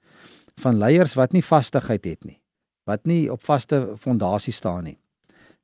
van 0.55 0.77
leiers 0.77 1.13
wat 1.13 1.31
nie 1.31 1.43
vastigheid 1.43 2.05
het 2.05 2.23
nie, 2.23 2.41
wat 2.83 3.05
nie 3.05 3.31
op 3.31 3.43
vaste 3.43 3.93
fondasie 3.97 4.53
staan 4.53 4.83
nie. 4.83 5.02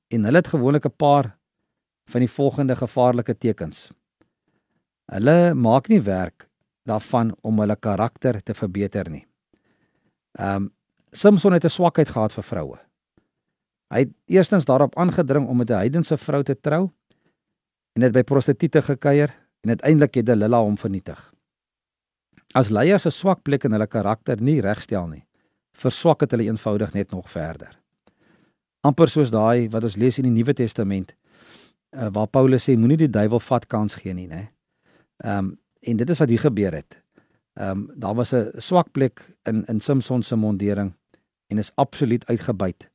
En 0.10 0.24
hulle 0.24 0.42
het 0.42 0.48
gewoonlik 0.48 0.86
'n 0.86 0.96
paar 0.96 1.38
van 2.10 2.20
die 2.20 2.32
volgende 2.32 2.75
gevaarlike 2.75 3.38
tekens. 3.38 3.92
Hulle 5.06 5.54
maak 5.54 5.88
nie 5.88 6.01
werk 6.01 6.50
daarvan 6.84 7.36
om 7.42 7.60
hulle 7.60 7.75
karakter 7.75 8.44
te 8.44 8.54
verbeter 8.54 9.10
nie. 9.10 9.25
Ehm 10.32 10.56
um, 10.56 10.74
Samson 11.12 11.54
het 11.54 11.66
'n 11.66 11.70
swakheid 11.70 12.10
gehad 12.10 12.34
vir 12.34 12.44
vroue. 12.44 12.80
Hy 13.89 14.00
het 14.00 14.10
eerstens 14.25 14.66
daarop 14.66 14.98
aangedring 14.98 15.48
om 15.48 15.58
met 15.58 15.70
'n 15.70 15.74
heidense 15.74 16.18
vrou 16.18 16.44
te 16.44 16.60
trou 16.60 16.89
en 17.94 18.01
het 18.01 18.12
by 18.12 18.22
prostituie 18.24 18.82
gekuier 18.82 19.30
en 19.62 19.70
uiteindelik 19.70 20.13
het 20.16 20.25
Delila 20.25 20.62
hom 20.62 20.78
vernietig. 20.78 21.34
As 22.54 22.70
leiers 22.70 23.06
'n 23.06 23.12
swak 23.12 23.42
plek 23.42 23.63
in 23.63 23.72
hulle 23.72 23.88
karakter 23.88 24.42
nie 24.42 24.62
regstel 24.62 25.08
nie, 25.08 25.25
verswak 25.74 26.20
dit 26.20 26.32
hulle 26.32 26.44
eenvoudig 26.44 26.94
net 26.94 27.12
nog 27.12 27.32
verder. 27.32 27.79
Amper 28.88 29.10
soos 29.12 29.32
daai 29.32 29.70
wat 29.74 29.84
ons 29.84 29.98
lees 30.00 30.20
in 30.20 30.28
die 30.30 30.36
Nuwe 30.36 30.54
Testament 30.54 31.16
uh, 31.96 32.10
waar 32.16 32.28
Paulus 32.28 32.68
sê 32.68 32.78
moenie 32.78 32.98
die 32.98 33.12
duiwel 33.12 33.42
vat 33.44 33.68
kans 33.68 33.96
gee 34.00 34.14
nie, 34.14 34.28
né? 34.28 34.50
Ehm 35.24 35.38
um, 35.38 35.58
en 35.80 35.96
dit 35.96 36.10
is 36.12 36.20
wat 36.20 36.28
hier 36.28 36.42
gebeur 36.44 36.76
het. 36.76 36.98
Ehm 37.56 37.70
um, 37.70 37.86
daar 37.96 38.16
was 38.16 38.34
'n 38.34 38.52
swak 38.58 38.92
plek 38.92 39.24
in 39.44 39.66
in 39.66 39.80
Samson 39.80 40.24
se 40.24 40.36
mondering 40.36 40.94
en 41.48 41.58
is 41.58 41.72
absoluut 41.76 42.26
uitgebuit 42.26 42.90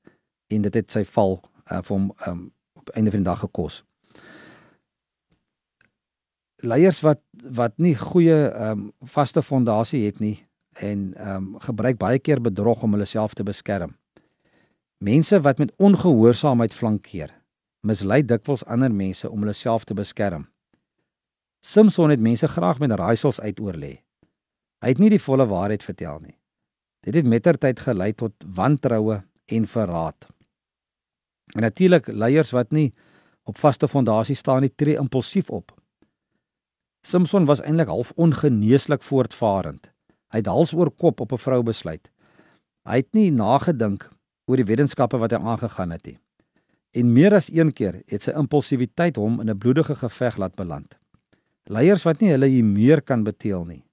en 0.49 0.63
dit 0.63 0.75
het 0.75 0.91
sy 0.91 1.05
val 1.05 1.41
uh, 1.73 1.83
vir 1.83 1.97
hom 1.97 2.13
um, 2.27 2.53
op 2.73 2.91
einde 2.91 3.11
van 3.11 3.21
die 3.21 3.31
dag 3.31 3.41
gekos 3.41 3.85
leiers 6.65 7.01
wat 7.05 7.21
wat 7.51 7.77
nie 7.77 7.95
goeie 7.95 8.49
ehm 8.49 8.71
um, 8.71 8.93
vaste 9.01 9.43
fondasie 9.43 10.05
het 10.07 10.21
nie 10.21 10.37
en 10.81 11.13
ehm 11.15 11.37
um, 11.37 11.61
gebruik 11.61 11.99
baie 11.99 12.19
keer 12.19 12.41
bedrog 12.41 12.83
om 12.83 12.93
hulle 12.97 13.05
self 13.05 13.35
te 13.35 13.43
beskerm. 13.43 13.95
Mense 15.05 15.41
wat 15.41 15.59
met 15.59 15.73
ongehoorsaamheid 15.77 16.73
flankeer, 16.75 17.33
mislei 17.85 18.23
dikwels 18.25 18.63
ander 18.65 18.93
mense 18.93 19.29
om 19.29 19.43
hulle 19.45 19.53
self 19.53 19.85
te 19.85 19.93
beskerm. 19.95 20.47
Samson 21.61 22.13
het 22.15 22.23
mense 22.25 22.49
graag 22.49 22.79
met 22.81 22.95
raaisels 22.97 23.41
uitoorlê. 23.41 23.99
Hy 24.81 24.93
het 24.95 25.03
nie 25.03 25.11
die 25.13 25.21
volle 25.21 25.45
waarheid 25.51 25.85
vertel 25.85 26.23
nie. 26.23 26.37
Dit 27.05 27.19
het 27.19 27.29
mettertyd 27.29 27.83
gelei 27.85 28.15
tot 28.17 28.33
wantroue 28.57 29.19
en 29.53 29.69
verraad. 29.69 30.25
En 31.53 31.67
natuurlik 31.69 32.09
leiers 32.09 32.55
wat 32.57 32.73
nie 32.73 32.95
op 33.45 33.61
vaste 33.61 33.89
fondasie 33.89 34.39
staan 34.41 34.65
nie, 34.65 34.73
tree 34.73 34.97
impulsief 34.97 35.51
op 35.51 35.75
Samson 37.05 37.45
was 37.45 37.61
eintlik 37.61 37.93
half 37.93 38.15
ongeneeslik 38.17 39.03
voortvarend. 39.05 39.93
Hy 40.33 40.41
het 40.41 40.49
hals 40.49 40.73
oor 40.73 40.89
kop 40.91 41.21
op 41.21 41.33
'n 41.33 41.45
vrou 41.45 41.63
besluit. 41.63 42.09
Hy 42.89 42.97
het 43.05 43.13
nie 43.13 43.31
nagedink 43.31 44.14
oor 44.47 44.61
die 44.61 44.69
wetenskappe 44.69 45.19
wat 45.19 45.33
hy 45.33 45.41
aangegaan 45.41 45.91
het 45.91 46.07
nie. 46.07 46.19
En 46.95 47.13
meer 47.13 47.35
as 47.35 47.51
een 47.51 47.73
keer 47.73 48.03
het 48.07 48.23
sy 48.23 48.35
impulsiwiteit 48.39 49.17
hom 49.17 49.41
in 49.41 49.51
'n 49.51 49.59
bloedige 49.59 49.95
geveg 49.95 50.37
laat 50.37 50.55
beland. 50.55 50.99
Leiers 51.67 52.05
wat 52.05 52.21
nie 52.21 52.31
hulle 52.31 52.47
humeur 52.47 53.03
kan 53.03 53.25
beteel 53.25 53.65
nie, 53.65 53.85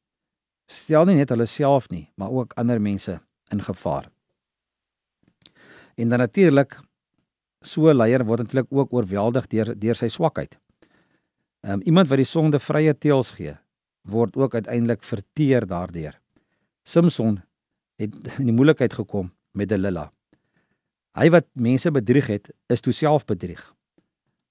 stel 0.68 1.06
nie 1.06 1.16
net 1.16 1.30
hulle 1.30 1.46
self 1.46 1.90
nie, 1.90 2.12
maar 2.16 2.32
ook 2.32 2.54
ander 2.56 2.82
mense 2.82 3.20
in 3.52 3.62
gevaar. 3.62 4.12
En 5.96 6.10
dan 6.10 6.20
natuurlik 6.20 6.80
so 7.62 7.90
'n 7.90 7.98
leier 7.98 8.26
word 8.26 8.40
eintlik 8.40 8.68
ook 8.70 8.94
oorweldig 8.94 9.48
deur 9.48 9.80
deur 9.80 9.96
sy 9.96 10.08
swakheid. 10.08 10.58
Um, 11.62 11.82
iemand 11.82 12.10
wat 12.10 12.18
die 12.18 12.26
sonde 12.26 12.60
vrye 12.60 12.98
teels 12.98 13.32
gee, 13.32 13.58
word 14.02 14.36
ook 14.36 14.54
uiteindelik 14.54 15.04
verteer 15.04 15.68
daardeur. 15.68 16.20
Samson 16.84 17.42
het 17.96 18.16
in 18.40 18.46
die 18.46 18.56
moeilikheid 18.56 18.94
gekom 18.94 19.32
met 19.52 19.70
Delila. 19.70 20.12
Hy 21.18 21.28
wat 21.30 21.48
mense 21.54 21.92
bedrieg 21.92 22.28
het, 22.32 22.52
is 22.72 22.82
toe 22.82 22.94
self 22.96 23.26
bedrieg. 23.28 23.62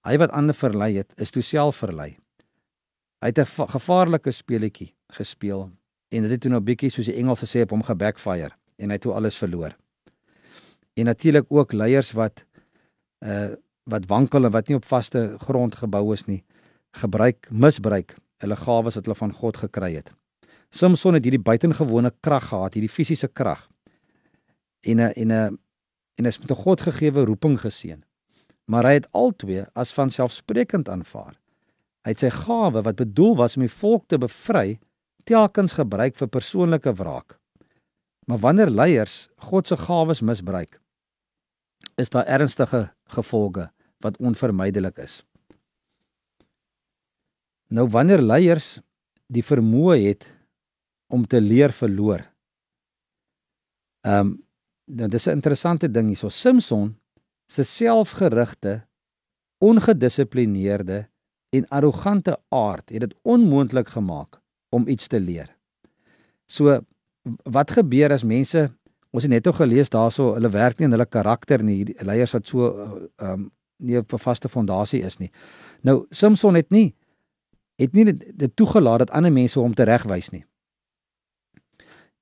Hy 0.05 0.17
wat 0.21 0.33
ander 0.37 0.57
verlei 0.57 0.95
het, 0.99 1.13
is 1.17 1.33
toe 1.33 1.43
self 1.45 1.81
verlei. 1.81 2.17
Hy 3.21 3.29
het 3.33 3.39
'n 3.39 3.69
gevaarlike 3.69 4.33
speletjie 4.33 4.95
gespeel 5.13 5.71
en 6.09 6.23
dit 6.23 6.31
het 6.31 6.41
toe 6.41 6.51
nou 6.51 6.61
bietjie 6.61 6.91
soos 6.91 7.07
die 7.07 7.17
Engelse 7.17 7.47
sê 7.47 7.63
op 7.63 7.71
hom 7.71 7.83
gebackfire 7.83 8.51
en 8.79 8.89
hy 8.89 8.95
het 8.95 9.03
toe 9.03 9.13
alles 9.13 9.37
verloor. 9.37 9.77
En 10.97 11.05
natuurlik 11.05 11.47
ook 11.49 11.73
leiers 11.73 12.13
wat 12.13 12.45
uh 13.21 13.57
wat 13.85 14.07
wankel 14.07 14.45
en 14.45 14.51
wat 14.51 14.69
nie 14.69 14.77
op 14.77 14.85
vaste 14.85 15.35
grond 15.39 15.75
gebou 15.75 16.13
is 16.13 16.25
nie 16.27 16.45
gebruik 16.91 17.49
misbruik 17.51 18.15
hulle 18.39 18.57
gawes 18.57 18.95
wat 18.95 19.05
hulle 19.05 19.17
van 19.17 19.33
God 19.33 19.57
gekry 19.57 19.95
het. 19.95 20.13
Samson 20.71 21.15
het 21.15 21.25
hierdie 21.25 21.43
buitengewone 21.43 22.13
krag 22.21 22.49
gehad, 22.49 22.75
hierdie 22.75 22.93
fisiese 22.93 23.29
krag. 23.29 23.69
En 24.81 25.01
'n 25.01 25.13
en 25.17 25.33
'n 25.33 25.59
en 26.21 26.27
is 26.27 26.39
met 26.39 26.51
'n 26.51 26.63
Godgegewe 26.63 27.25
roeping 27.25 27.61
geseën. 27.61 28.05
Maar 28.65 28.85
hy 28.85 28.93
het 28.93 29.09
albei 29.13 29.67
as 29.73 29.93
van 29.93 30.11
selfsprekend 30.11 30.89
aanvaar. 30.89 31.41
Hy 32.05 32.11
het 32.11 32.21
sy 32.21 32.31
gawe 32.31 32.83
wat 32.83 32.97
bedoel 32.97 33.37
was 33.37 33.57
om 33.57 33.63
die 33.63 33.79
volk 33.83 34.07
te 34.07 34.19
bevry, 34.19 34.79
telkens 35.25 35.73
gebruik 35.73 36.17
vir 36.17 36.29
persoonlike 36.29 36.93
wraak. 36.93 37.39
Maar 38.27 38.39
wanneer 38.39 38.71
leiers 38.71 39.29
God 39.37 39.67
se 39.67 39.77
gawes 39.77 40.21
misbruik, 40.21 40.81
is 41.97 42.11
daar 42.11 42.27
ernstige 42.27 42.93
gevolge 43.05 43.71
wat 43.99 44.17
onvermydelik 44.17 44.99
is. 44.99 45.25
Nou 47.69 47.89
wanneer 47.89 48.21
leiers 48.21 48.81
die 49.27 49.45
vermoë 49.45 49.97
het 50.07 50.27
om 51.09 51.27
te 51.27 51.41
leer 51.41 51.73
verloor. 51.73 52.21
Ehm 54.01 54.27
um, 54.27 54.49
nou 54.91 55.09
dis 55.09 55.27
'n 55.27 55.39
interessante 55.39 55.91
ding 55.91 56.07
hierso. 56.07 56.29
Samson 56.29 56.97
se 57.47 57.63
selfgerigte, 57.63 58.83
ongedissiplineerde 59.59 61.09
en 61.51 61.69
arrogante 61.69 62.39
aard 62.49 62.91
het 62.91 63.01
dit 63.01 63.15
onmoontlik 63.23 63.89
gemaak 63.89 64.41
om 64.69 64.89
iets 64.89 65.07
te 65.07 65.21
leer. 65.21 65.57
So 66.47 66.81
wat 67.43 67.71
gebeur 67.71 68.13
as 68.13 68.25
mense 68.25 68.71
ons 69.11 69.23
het 69.23 69.33
net 69.33 69.47
o 69.47 69.53
gelees 69.53 69.91
daarso 69.91 70.35
hulle 70.35 70.49
werk 70.49 70.79
nie 70.79 70.87
in 70.87 70.95
hulle 70.95 71.07
karakter 71.07 71.63
nie, 71.63 71.85
die 71.85 71.97
leiers 72.07 72.33
wat 72.33 72.47
so 72.47 72.69
ehm 73.17 73.33
um, 73.33 73.51
nie 73.81 73.97
op 73.99 74.13
'n 74.13 74.19
vaste 74.19 74.49
fondasie 74.49 75.03
is 75.03 75.19
nie. 75.19 75.31
Nou 75.83 76.07
Samson 76.11 76.55
het 76.55 76.71
nie 76.71 76.95
het 77.77 77.93
nie 77.93 78.05
dit, 78.05 78.39
dit 78.39 78.57
toegelaat 78.57 78.99
dat 78.99 79.11
ander 79.11 79.33
mense 79.33 79.59
hom 79.59 79.75
teregwys 79.75 80.31
nie. 80.31 80.45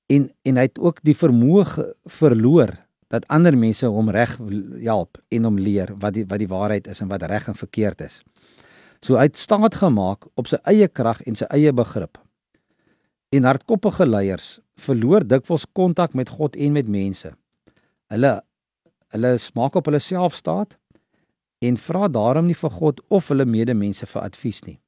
En 0.08 0.30
en 0.42 0.56
hy 0.56 0.64
het 0.70 0.78
ook 0.80 1.02
die 1.04 1.16
vermoë 1.16 1.88
verloor 2.08 2.72
dat 3.12 3.26
ander 3.32 3.56
mense 3.56 3.88
hom 3.88 4.10
reg 4.12 4.34
help 4.84 5.18
en 5.32 5.48
hom 5.48 5.58
leer 5.60 5.92
wat 6.00 6.16
die 6.16 6.24
wat 6.28 6.40
die 6.40 6.48
waarheid 6.48 6.88
is 6.88 7.00
en 7.04 7.10
wat 7.12 7.24
reg 7.28 7.48
en 7.48 7.56
verkeerd 7.56 8.04
is. 8.04 8.20
So 9.04 9.16
hy 9.16 9.28
het 9.28 9.36
staat 9.36 9.78
gemaak 9.80 10.26
op 10.34 10.48
sy 10.50 10.58
eie 10.68 10.88
krag 10.88 11.20
en 11.28 11.36
sy 11.36 11.48
eie 11.54 11.72
begrip. 11.72 12.18
En 13.32 13.44
hardkoppige 13.44 14.06
leiers 14.08 14.58
verloor 14.80 15.24
dikwels 15.28 15.66
kontak 15.76 16.14
met 16.16 16.32
God 16.32 16.56
en 16.56 16.76
met 16.76 16.88
mense. 16.88 17.32
Hulle 18.12 18.38
hulle 19.12 19.38
smaak 19.40 19.76
op 19.76 19.88
hulle 19.88 20.00
self 20.04 20.36
staat 20.36 20.76
en 21.64 21.76
vra 21.80 22.08
daarom 22.12 22.48
nie 22.48 22.56
vir 22.56 22.70
God 22.70 23.00
of 23.08 23.28
hulle 23.32 23.48
medemense 23.48 24.06
vir 24.06 24.24
advies 24.24 24.60
nie. 24.64 24.78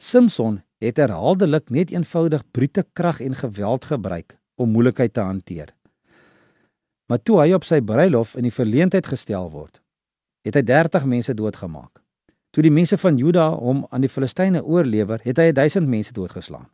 Samson 0.00 0.62
het 0.80 0.96
herhaaldelik 0.96 1.68
net 1.68 1.92
eenvoudig 1.92 2.44
brute 2.56 2.84
krag 2.96 3.20
en 3.20 3.36
geweld 3.36 3.84
gebruik 3.84 4.39
om 4.60 4.72
moeilikheid 4.74 5.14
te 5.16 5.24
hanteer. 5.24 5.72
Maar 7.10 7.22
toe 7.22 7.40
hy 7.40 7.54
op 7.56 7.64
sy 7.66 7.80
bruilof 7.82 8.36
in 8.38 8.46
die 8.46 8.54
verleentheid 8.54 9.08
gestel 9.10 9.48
word, 9.50 9.80
het 10.46 10.56
hy 10.56 10.62
30 10.62 11.08
mense 11.10 11.34
doodgemaak. 11.34 11.98
Toe 12.54 12.62
die 12.66 12.74
mense 12.74 12.98
van 12.98 13.18
Juda 13.18 13.48
hom 13.54 13.84
aan 13.90 14.04
die 14.04 14.10
Filistyne 14.10 14.62
oorlewer, 14.62 15.22
het 15.24 15.38
hy 15.38 15.50
1000 15.54 15.88
mense 15.90 16.14
doodgeslaan. 16.14 16.68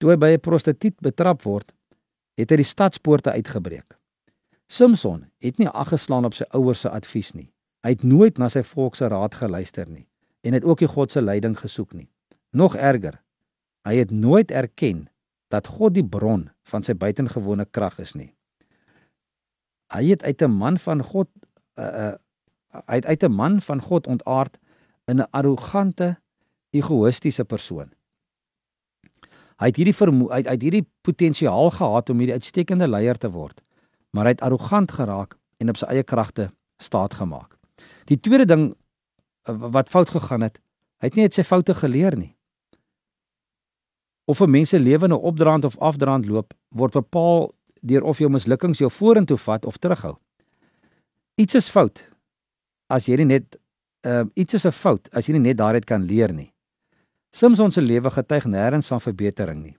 Toe 0.00 0.10
hy 0.12 0.16
by 0.16 0.30
'n 0.36 0.40
prostituut 0.40 0.96
betrap 1.00 1.42
word, 1.42 1.72
het 2.36 2.50
hy 2.50 2.56
die 2.56 2.68
stadspoorte 2.68 3.32
uitgebreek. 3.32 3.96
Samson 4.68 5.26
het 5.38 5.58
nie 5.58 5.68
aggeslaan 5.68 6.24
op 6.24 6.34
sy 6.34 6.44
ouers 6.50 6.80
se 6.80 6.90
advies 6.90 7.32
nie. 7.34 7.52
Hy 7.84 7.94
het 7.94 8.02
nooit 8.02 8.38
na 8.38 8.48
sy 8.48 8.62
volk 8.62 8.96
se 8.96 9.08
raad 9.08 9.34
geluister 9.34 9.88
nie 9.88 10.06
en 10.42 10.52
het 10.52 10.64
ook 10.64 10.80
nie 10.80 10.88
God 10.88 11.12
se 11.12 11.22
leiding 11.22 11.58
gesoek 11.58 11.92
nie. 11.92 12.08
Nog 12.50 12.76
erger, 12.76 13.22
hy 13.86 13.96
het 13.96 14.10
nooit 14.10 14.50
erken 14.50 15.08
dat 15.48 15.66
God 15.66 15.94
die 15.94 16.06
bron 16.06 16.50
van 16.62 16.82
sy 16.82 16.94
buitengewone 16.94 17.66
krag 17.70 17.98
is 17.98 18.14
nie. 18.14 18.34
Hy 19.94 20.04
het 20.10 20.22
uit 20.22 20.42
'n 20.42 20.50
man 20.50 20.78
van 20.78 21.02
God 21.02 21.28
uh, 21.78 21.84
uh, 21.84 22.14
hy 22.86 22.94
het 22.94 23.06
uit 23.06 23.22
'n 23.22 23.32
man 23.32 23.60
van 23.60 23.80
God 23.80 24.06
ontaard 24.06 24.58
in 25.04 25.20
'n 25.20 25.30
arrogante, 25.30 26.16
egoïstiese 26.70 27.44
persoon. 27.44 27.92
Hy 29.56 29.66
het 29.66 29.76
hierdie 29.76 29.96
vermoë 29.96 30.30
uit 30.30 30.46
uit 30.46 30.62
hierdie 30.62 30.86
potensiaal 31.00 31.70
gehad 31.70 32.10
om 32.10 32.18
hierdie 32.18 32.34
uitstekende 32.34 32.88
leier 32.88 33.18
te 33.18 33.30
word, 33.30 33.62
maar 34.10 34.24
hy 34.24 34.30
het 34.30 34.40
arrogant 34.40 34.92
geraak 34.92 35.38
en 35.56 35.68
op 35.68 35.76
sy 35.76 35.86
eie 35.86 36.02
kragte 36.02 36.50
staat 36.76 37.14
gemaak. 37.14 37.56
Die 38.04 38.20
tweede 38.20 38.44
ding 38.44 38.74
uh, 39.48 39.54
wat 39.72 39.88
fout 39.88 40.10
gegaan 40.10 40.40
het, 40.40 40.60
hy 40.98 41.06
het 41.06 41.14
nie 41.14 41.22
uit 41.22 41.34
sy 41.34 41.42
foute 41.42 41.74
geleer 41.74 42.16
nie. 42.16 42.35
Of 44.26 44.40
'n 44.40 44.50
mens 44.50 44.68
se 44.68 44.78
lewe 44.78 45.06
nou 45.06 45.20
opdraand 45.20 45.64
of 45.64 45.78
afdraand 45.78 46.26
loop, 46.26 46.54
word 46.68 46.92
bepaal 46.92 47.54
deur 47.80 48.02
of 48.02 48.18
jou 48.18 48.30
mislukkings 48.30 48.78
jou 48.78 48.90
vorentoe 48.90 49.38
vat 49.38 49.66
of 49.66 49.76
terughou. 49.76 50.16
Iets 51.34 51.54
is 51.54 51.68
fout 51.68 52.02
as 52.88 53.06
jy 53.06 53.24
net 53.24 53.58
ehm 54.06 54.26
uh, 54.26 54.30
iets 54.34 54.54
is 54.54 54.66
'n 54.66 54.72
fout 54.72 55.08
as 55.12 55.26
jy 55.26 55.32
nie 55.32 55.48
net 55.48 55.58
daaruit 55.58 55.84
kan 55.84 56.02
leer 56.02 56.32
nie. 56.32 56.52
Samson 57.30 57.72
se 57.72 57.80
lewe 57.80 58.10
getuig 58.10 58.44
nêrens 58.44 58.86
van 58.86 59.00
verbetering 59.00 59.62
nie. 59.62 59.76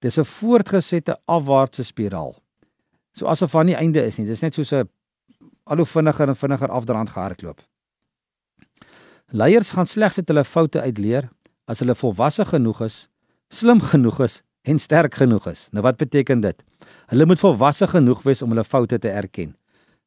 Dis 0.00 0.18
'n 0.18 0.24
voortgesette 0.24 1.16
afwaartse 1.24 1.84
spiraal. 1.84 2.34
So 3.12 3.26
asof 3.26 3.50
van 3.50 3.66
nie 3.66 3.74
einde 3.74 4.04
is 4.04 4.18
nie. 4.18 4.26
Dis 4.26 4.42
net 4.42 4.54
soos 4.54 4.72
'n 4.72 4.88
al 5.64 5.76
hoe 5.76 5.86
vinniger 5.86 6.28
en 6.28 6.36
vinniger 6.36 6.70
afdraand 6.70 7.10
gehardloop. 7.10 7.60
Leiers 9.32 9.70
gaan 9.70 9.86
slegs 9.86 10.18
uit 10.18 10.28
hulle 10.28 10.44
foute 10.44 10.80
uitleer 10.80 11.28
as 11.64 11.78
hulle 11.78 11.94
volwasse 11.94 12.44
genoeg 12.44 12.80
is, 12.80 13.08
slim 13.48 13.80
genoeg 13.80 14.20
is 14.20 14.42
en 14.62 14.78
sterk 14.78 15.14
genoeg 15.14 15.46
is. 15.46 15.68
Nou 15.72 15.82
wat 15.86 15.96
beteken 15.96 16.40
dit? 16.40 16.64
Hulle 17.06 17.26
moet 17.26 17.40
volwasse 17.40 17.86
genoeg 17.86 18.22
wees 18.26 18.42
om 18.42 18.50
hulle 18.54 18.64
foute 18.64 18.98
te 18.98 19.10
erken. 19.10 19.54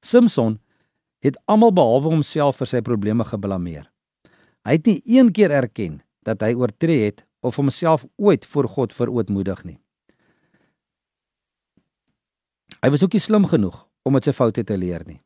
Samson 0.02 0.60
het 1.24 1.40
almal 1.46 1.74
behalwe 1.76 2.14
homself 2.14 2.60
vir 2.60 2.68
sy 2.68 2.82
probleme 2.84 3.26
geblameer. 3.28 3.88
Hy 4.68 4.76
het 4.78 4.88
nie 4.88 5.02
een 5.08 5.32
keer 5.36 5.52
erken 5.52 6.00
dat 6.28 6.44
hy 6.44 6.54
oortree 6.56 7.06
het 7.06 7.24
of 7.40 7.56
homself 7.56 8.06
ooit 8.18 8.46
voor 8.46 8.68
God 8.68 8.94
verootmoedig 8.94 9.64
nie. 9.64 9.80
Hy 12.80 12.92
was 12.92 13.04
ook 13.04 13.16
nie 13.16 13.24
slim 13.24 13.48
genoeg 13.48 13.86
om 14.08 14.16
uit 14.16 14.28
sy 14.28 14.34
foute 14.36 14.64
te 14.64 14.78
leer 14.78 15.04
nie. 15.08 15.20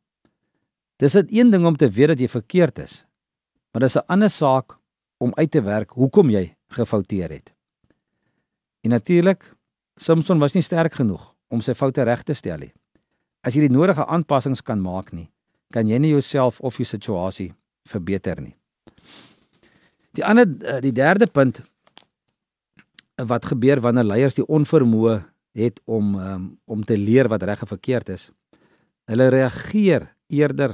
Dis 0.98 1.16
'n 1.16 1.28
een 1.30 1.50
ding 1.50 1.66
om 1.66 1.76
te 1.76 1.90
weet 1.90 2.08
dat 2.08 2.20
jy 2.20 2.28
verkeerd 2.28 2.80
is, 2.80 3.06
maar 3.72 3.82
dis 3.82 3.98
'n 3.98 4.06
ander 4.08 4.30
saak 4.30 4.78
om 5.18 5.34
uit 5.36 5.52
te 5.52 5.62
werk 5.62 5.90
hoekom 5.92 6.30
jy 6.30 6.56
gefouteer 6.70 7.30
het. 7.30 7.54
En 8.84 8.90
natuurlik, 8.90 9.44
Samson 9.96 10.40
was 10.40 10.54
nie 10.54 10.64
sterk 10.64 10.98
genoeg 11.00 11.30
om 11.48 11.62
sy 11.62 11.76
foute 11.78 12.04
reg 12.04 12.24
te 12.28 12.36
stel 12.36 12.66
nie. 12.66 12.74
As 13.44 13.56
jy 13.56 13.68
die 13.68 13.76
nodige 13.76 14.06
aanpassings 14.06 14.64
kan 14.66 14.82
maak 14.82 15.12
nie, 15.14 15.30
kan 15.74 15.88
jy 15.88 16.00
nie 16.00 16.12
jouself 16.12 16.60
of 16.62 16.78
jou 16.78 16.88
situasie 16.88 17.54
verbeter 17.90 18.42
nie. 18.42 18.56
Die 20.14 20.26
ander 20.26 20.48
eh, 20.48 20.80
die 20.84 20.94
derde 20.94 21.28
punt 21.28 21.62
wat 23.18 23.46
gebeur 23.46 23.82
wanneer 23.82 24.08
leiers 24.08 24.38
die 24.38 24.46
onvermoë 24.46 25.20
het 25.54 25.80
om 25.86 26.16
um, 26.18 26.46
om 26.66 26.84
te 26.84 26.98
leer 26.98 27.30
wat 27.30 27.44
reg 27.46 27.62
en 27.62 27.70
verkeerd 27.70 28.10
is. 28.10 28.30
Hulle 29.10 29.30
reageer 29.30 30.08
eerder 30.34 30.74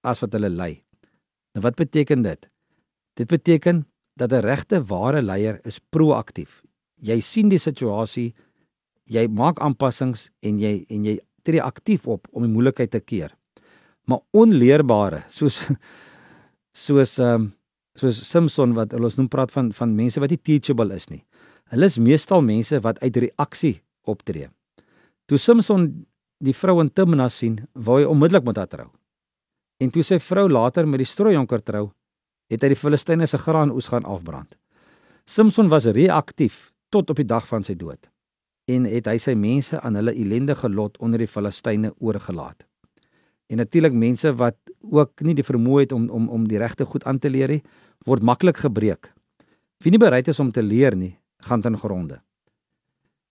as 0.00 0.22
wat 0.24 0.32
hulle 0.32 0.48
lei. 0.48 0.72
Nou 1.54 1.64
wat 1.66 1.76
beteken 1.76 2.24
dit? 2.24 2.48
Dit 3.16 3.28
beteken 3.28 3.84
dat 4.16 4.32
'n 4.32 4.44
regte 4.44 4.84
ware 4.84 5.22
leier 5.22 5.60
is 5.64 5.78
proaktief. 5.78 6.62
Jy 7.02 7.20
sien 7.20 7.48
die 7.48 7.60
situasie, 7.60 8.34
jy 9.06 9.26
maak 9.28 9.60
aanpassings 9.60 10.30
en 10.42 10.58
jy 10.58 10.86
en 10.90 11.04
jy 11.04 11.18
tree 11.44 11.62
aktief 11.62 12.06
op 12.08 12.28
om 12.32 12.42
die 12.42 12.52
moeilikheid 12.52 12.90
te 12.90 13.00
keer 13.00 13.34
maar 14.06 14.22
onleerbare 14.30 15.24
soos 15.28 15.60
soos 16.86 17.18
ehm 17.18 17.34
um, 17.34 17.52
soos 17.96 18.18
Samson 18.28 18.74
wat 18.76 18.92
ons 18.92 19.16
noem 19.16 19.28
praat 19.32 19.52
van 19.54 19.70
van 19.72 19.94
mense 19.96 20.20
wat 20.20 20.30
nie 20.30 20.42
teachable 20.44 20.92
is 20.94 21.06
nie. 21.08 21.22
Hulle 21.72 21.88
is 21.88 21.96
meestal 21.96 22.42
mense 22.44 22.76
wat 22.84 22.98
uit 23.00 23.16
reaksie 23.24 23.78
optree. 24.04 24.50
Toe 25.26 25.38
Samson 25.40 25.86
die 26.44 26.52
vrou 26.52 26.82
in 26.82 26.90
Timna 26.92 27.30
sien, 27.32 27.62
wou 27.72 27.96
hy 27.96 28.04
onmiddellik 28.04 28.44
met 28.44 28.60
haar 28.60 28.68
trou. 28.68 28.90
En 29.80 29.90
toe 29.90 30.04
sy 30.04 30.18
vrou 30.20 30.44
later 30.50 30.84
met 30.86 31.00
die 31.00 31.08
strooijonker 31.08 31.64
trou, 31.64 31.86
het 32.52 32.62
hy 32.62 32.74
die 32.74 32.76
Filistyne 32.76 33.26
se 33.26 33.40
graanoes 33.40 33.88
gaan 33.88 34.04
afbrand. 34.04 34.52
Samson 35.24 35.72
was 35.72 35.88
reaktief 35.88 36.75
tot 36.88 37.10
op 37.10 37.16
die 37.16 37.26
dag 37.26 37.48
van 37.48 37.64
sy 37.64 37.74
dood 37.74 38.10
en 38.66 38.84
het 38.84 39.06
hy 39.06 39.18
sy 39.18 39.34
mense 39.34 39.80
aan 39.80 39.94
hulle 39.94 40.14
ellendige 40.14 40.68
lot 40.68 40.98
onder 40.98 41.18
die 41.18 41.30
Filistyne 41.30 41.92
oorgelaat 41.98 42.66
en 43.46 43.56
natuurlik 43.56 43.92
mense 43.92 44.32
wat 44.34 44.56
ook 44.90 45.22
nie 45.26 45.34
die 45.34 45.46
vermoë 45.46 45.86
het 45.86 45.92
om 45.92 46.08
om 46.10 46.28
om 46.28 46.46
die 46.48 46.58
regte 46.58 46.84
goed 46.84 47.04
aan 47.04 47.18
te 47.18 47.30
leer 47.30 47.48
nie, 47.48 47.62
word 48.06 48.22
maklik 48.22 48.58
gebreek. 48.62 49.12
Wie 49.82 49.90
nie 49.90 50.02
bereid 50.02 50.28
is 50.28 50.40
om 50.40 50.50
te 50.52 50.62
leer 50.62 50.96
nie, 50.96 51.16
gaan 51.48 51.60
ten 51.62 51.78
gronde. 51.78 52.20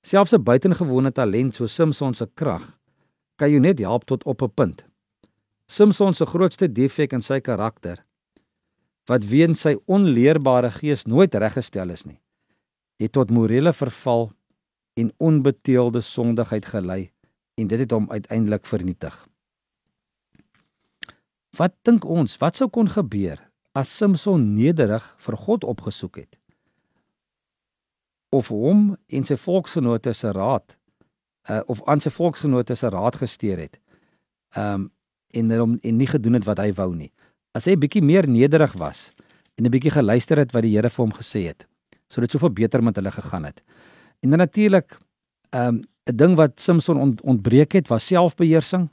Selfs 0.01 0.33
'n 0.33 0.43
buitengewone 0.43 1.11
talent 1.11 1.55
so 1.55 1.67
Samson 1.67 2.13
se 2.13 2.27
krag 2.33 2.77
kan 3.37 3.51
jou 3.51 3.59
net 3.59 3.79
help 3.79 4.05
tot 4.05 4.23
op 4.23 4.41
'n 4.41 4.49
punt. 4.49 4.85
Samson 5.67 6.13
se 6.13 6.25
grootste 6.25 6.71
defek 6.71 7.13
in 7.13 7.21
sy 7.21 7.39
karakter 7.39 8.05
wat 9.07 9.23
weens 9.23 9.61
sy 9.61 9.75
onleerbare 9.85 10.71
gees 10.71 11.05
nooit 11.05 11.35
reggestel 11.35 11.89
is 11.89 12.05
nie, 12.05 12.19
het 12.97 13.11
tot 13.11 13.31
morele 13.31 13.73
verval 13.73 14.31
en 14.93 15.11
onbeteelde 15.17 16.01
sondigheid 16.01 16.65
gelei 16.65 17.11
en 17.55 17.67
dit 17.67 17.79
het 17.79 17.91
hom 17.91 18.11
uiteindelik 18.11 18.65
vernietig. 18.65 19.27
Wat 21.55 21.75
dink 21.87 22.03
ons, 22.03 22.37
wat 22.37 22.57
sou 22.59 22.69
kon 22.69 22.89
gebeur 22.91 23.39
as 23.75 23.91
Samson 23.97 24.53
nederig 24.55 25.03
vir 25.23 25.37
God 25.37 25.63
opgesoek 25.63 26.23
het? 26.23 26.39
Of 28.35 28.51
hom 28.51 28.95
en 29.07 29.27
sy 29.27 29.37
volksgenote 29.39 30.13
se 30.13 30.31
raad 30.35 30.75
uh 31.49 31.61
of 31.69 31.83
aan 31.85 32.01
sy 32.01 32.09
volksgenote 32.09 32.75
se 32.75 32.89
raad 32.89 33.15
gesteer 33.21 33.59
het. 33.61 33.79
Um 34.57 34.89
en 35.35 35.51
hom 35.51 35.77
en 35.83 35.97
nie 35.99 36.07
gedoen 36.07 36.39
het 36.39 36.45
wat 36.47 36.59
hy 36.63 36.71
wou 36.73 36.93
nie. 36.95 37.11
As 37.55 37.67
hy 37.67 37.75
bietjie 37.79 38.03
meer 38.03 38.27
nederig 38.27 38.73
was 38.79 39.11
en 39.55 39.65
'n 39.65 39.71
bietjie 39.71 39.91
geluister 39.91 40.37
het 40.37 40.51
wat 40.51 40.63
die 40.63 40.75
Here 40.75 40.89
vir 40.89 41.05
hom 41.05 41.13
gesê 41.13 41.47
het, 41.47 41.67
sou 42.07 42.21
dit 42.21 42.31
soveel 42.31 42.53
beter 42.53 42.83
met 42.83 42.95
hulle 42.95 43.11
gegaan 43.11 43.45
het. 43.45 43.63
En 44.19 44.29
dan 44.29 44.39
natuurlik 44.39 44.97
um 45.51 45.83
'n 46.05 46.15
ding 46.15 46.35
wat 46.35 46.59
Samson 46.59 46.97
ont, 46.97 47.21
ontbreek 47.21 47.71
het 47.71 47.87
was 47.87 48.05
selfbeheersing. 48.05 48.89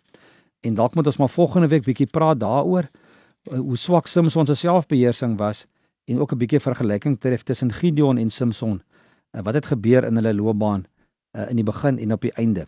En 0.61 0.75
dalk 0.75 0.94
moet 0.94 1.07
ons 1.07 1.16
maar 1.16 1.29
volgende 1.29 1.68
week 1.68 1.85
bietjie 1.85 2.07
praat 2.07 2.40
daaroor 2.40 2.88
eh, 3.42 3.59
hoe 3.59 3.77
swak 3.77 4.07
Samson 4.07 4.46
se 4.46 4.55
selfbeheersing 4.55 5.37
was 5.38 5.66
en 6.05 6.18
ook 6.18 6.33
'n 6.33 6.38
bietjie 6.38 6.61
vergelyking 6.61 7.20
tref 7.20 7.42
tussen 7.42 7.72
Gideon 7.72 8.18
en 8.18 8.31
Samson. 8.31 8.83
Eh, 9.31 9.42
wat 9.42 9.55
het 9.55 9.66
gebeur 9.66 10.05
in 10.05 10.14
hulle 10.14 10.35
loopbaan 10.35 10.85
eh, 11.31 11.51
in 11.51 11.57
die 11.57 11.64
begin 11.64 11.98
en 11.98 12.12
op 12.12 12.20
die 12.20 12.33
einde. 12.33 12.66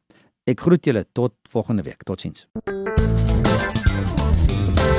Ek 0.49 0.61
groet 0.61 0.85
julle 0.85 1.07
tot 1.13 1.33
volgende 1.51 1.83
week. 1.83 2.03
Totsiens. 2.09 2.49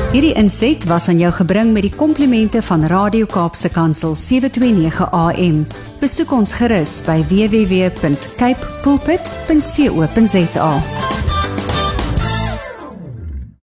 Hierdie 0.09 0.33
inset 0.41 0.87
was 0.89 1.05
aan 1.11 1.19
jou 1.21 1.29
gebring 1.33 1.69
met 1.73 1.83
die 1.85 1.93
komplimente 1.93 2.61
van 2.65 2.85
Radio 2.89 3.25
Kaapse 3.29 3.69
Kansel 3.69 4.15
729 4.17 5.05
AM. 5.13 5.61
Besoek 6.01 6.33
ons 6.33 6.55
gerus 6.57 6.97
by 7.05 7.21
www.cape 7.29 8.73
pulpit.co.za. 8.81 10.71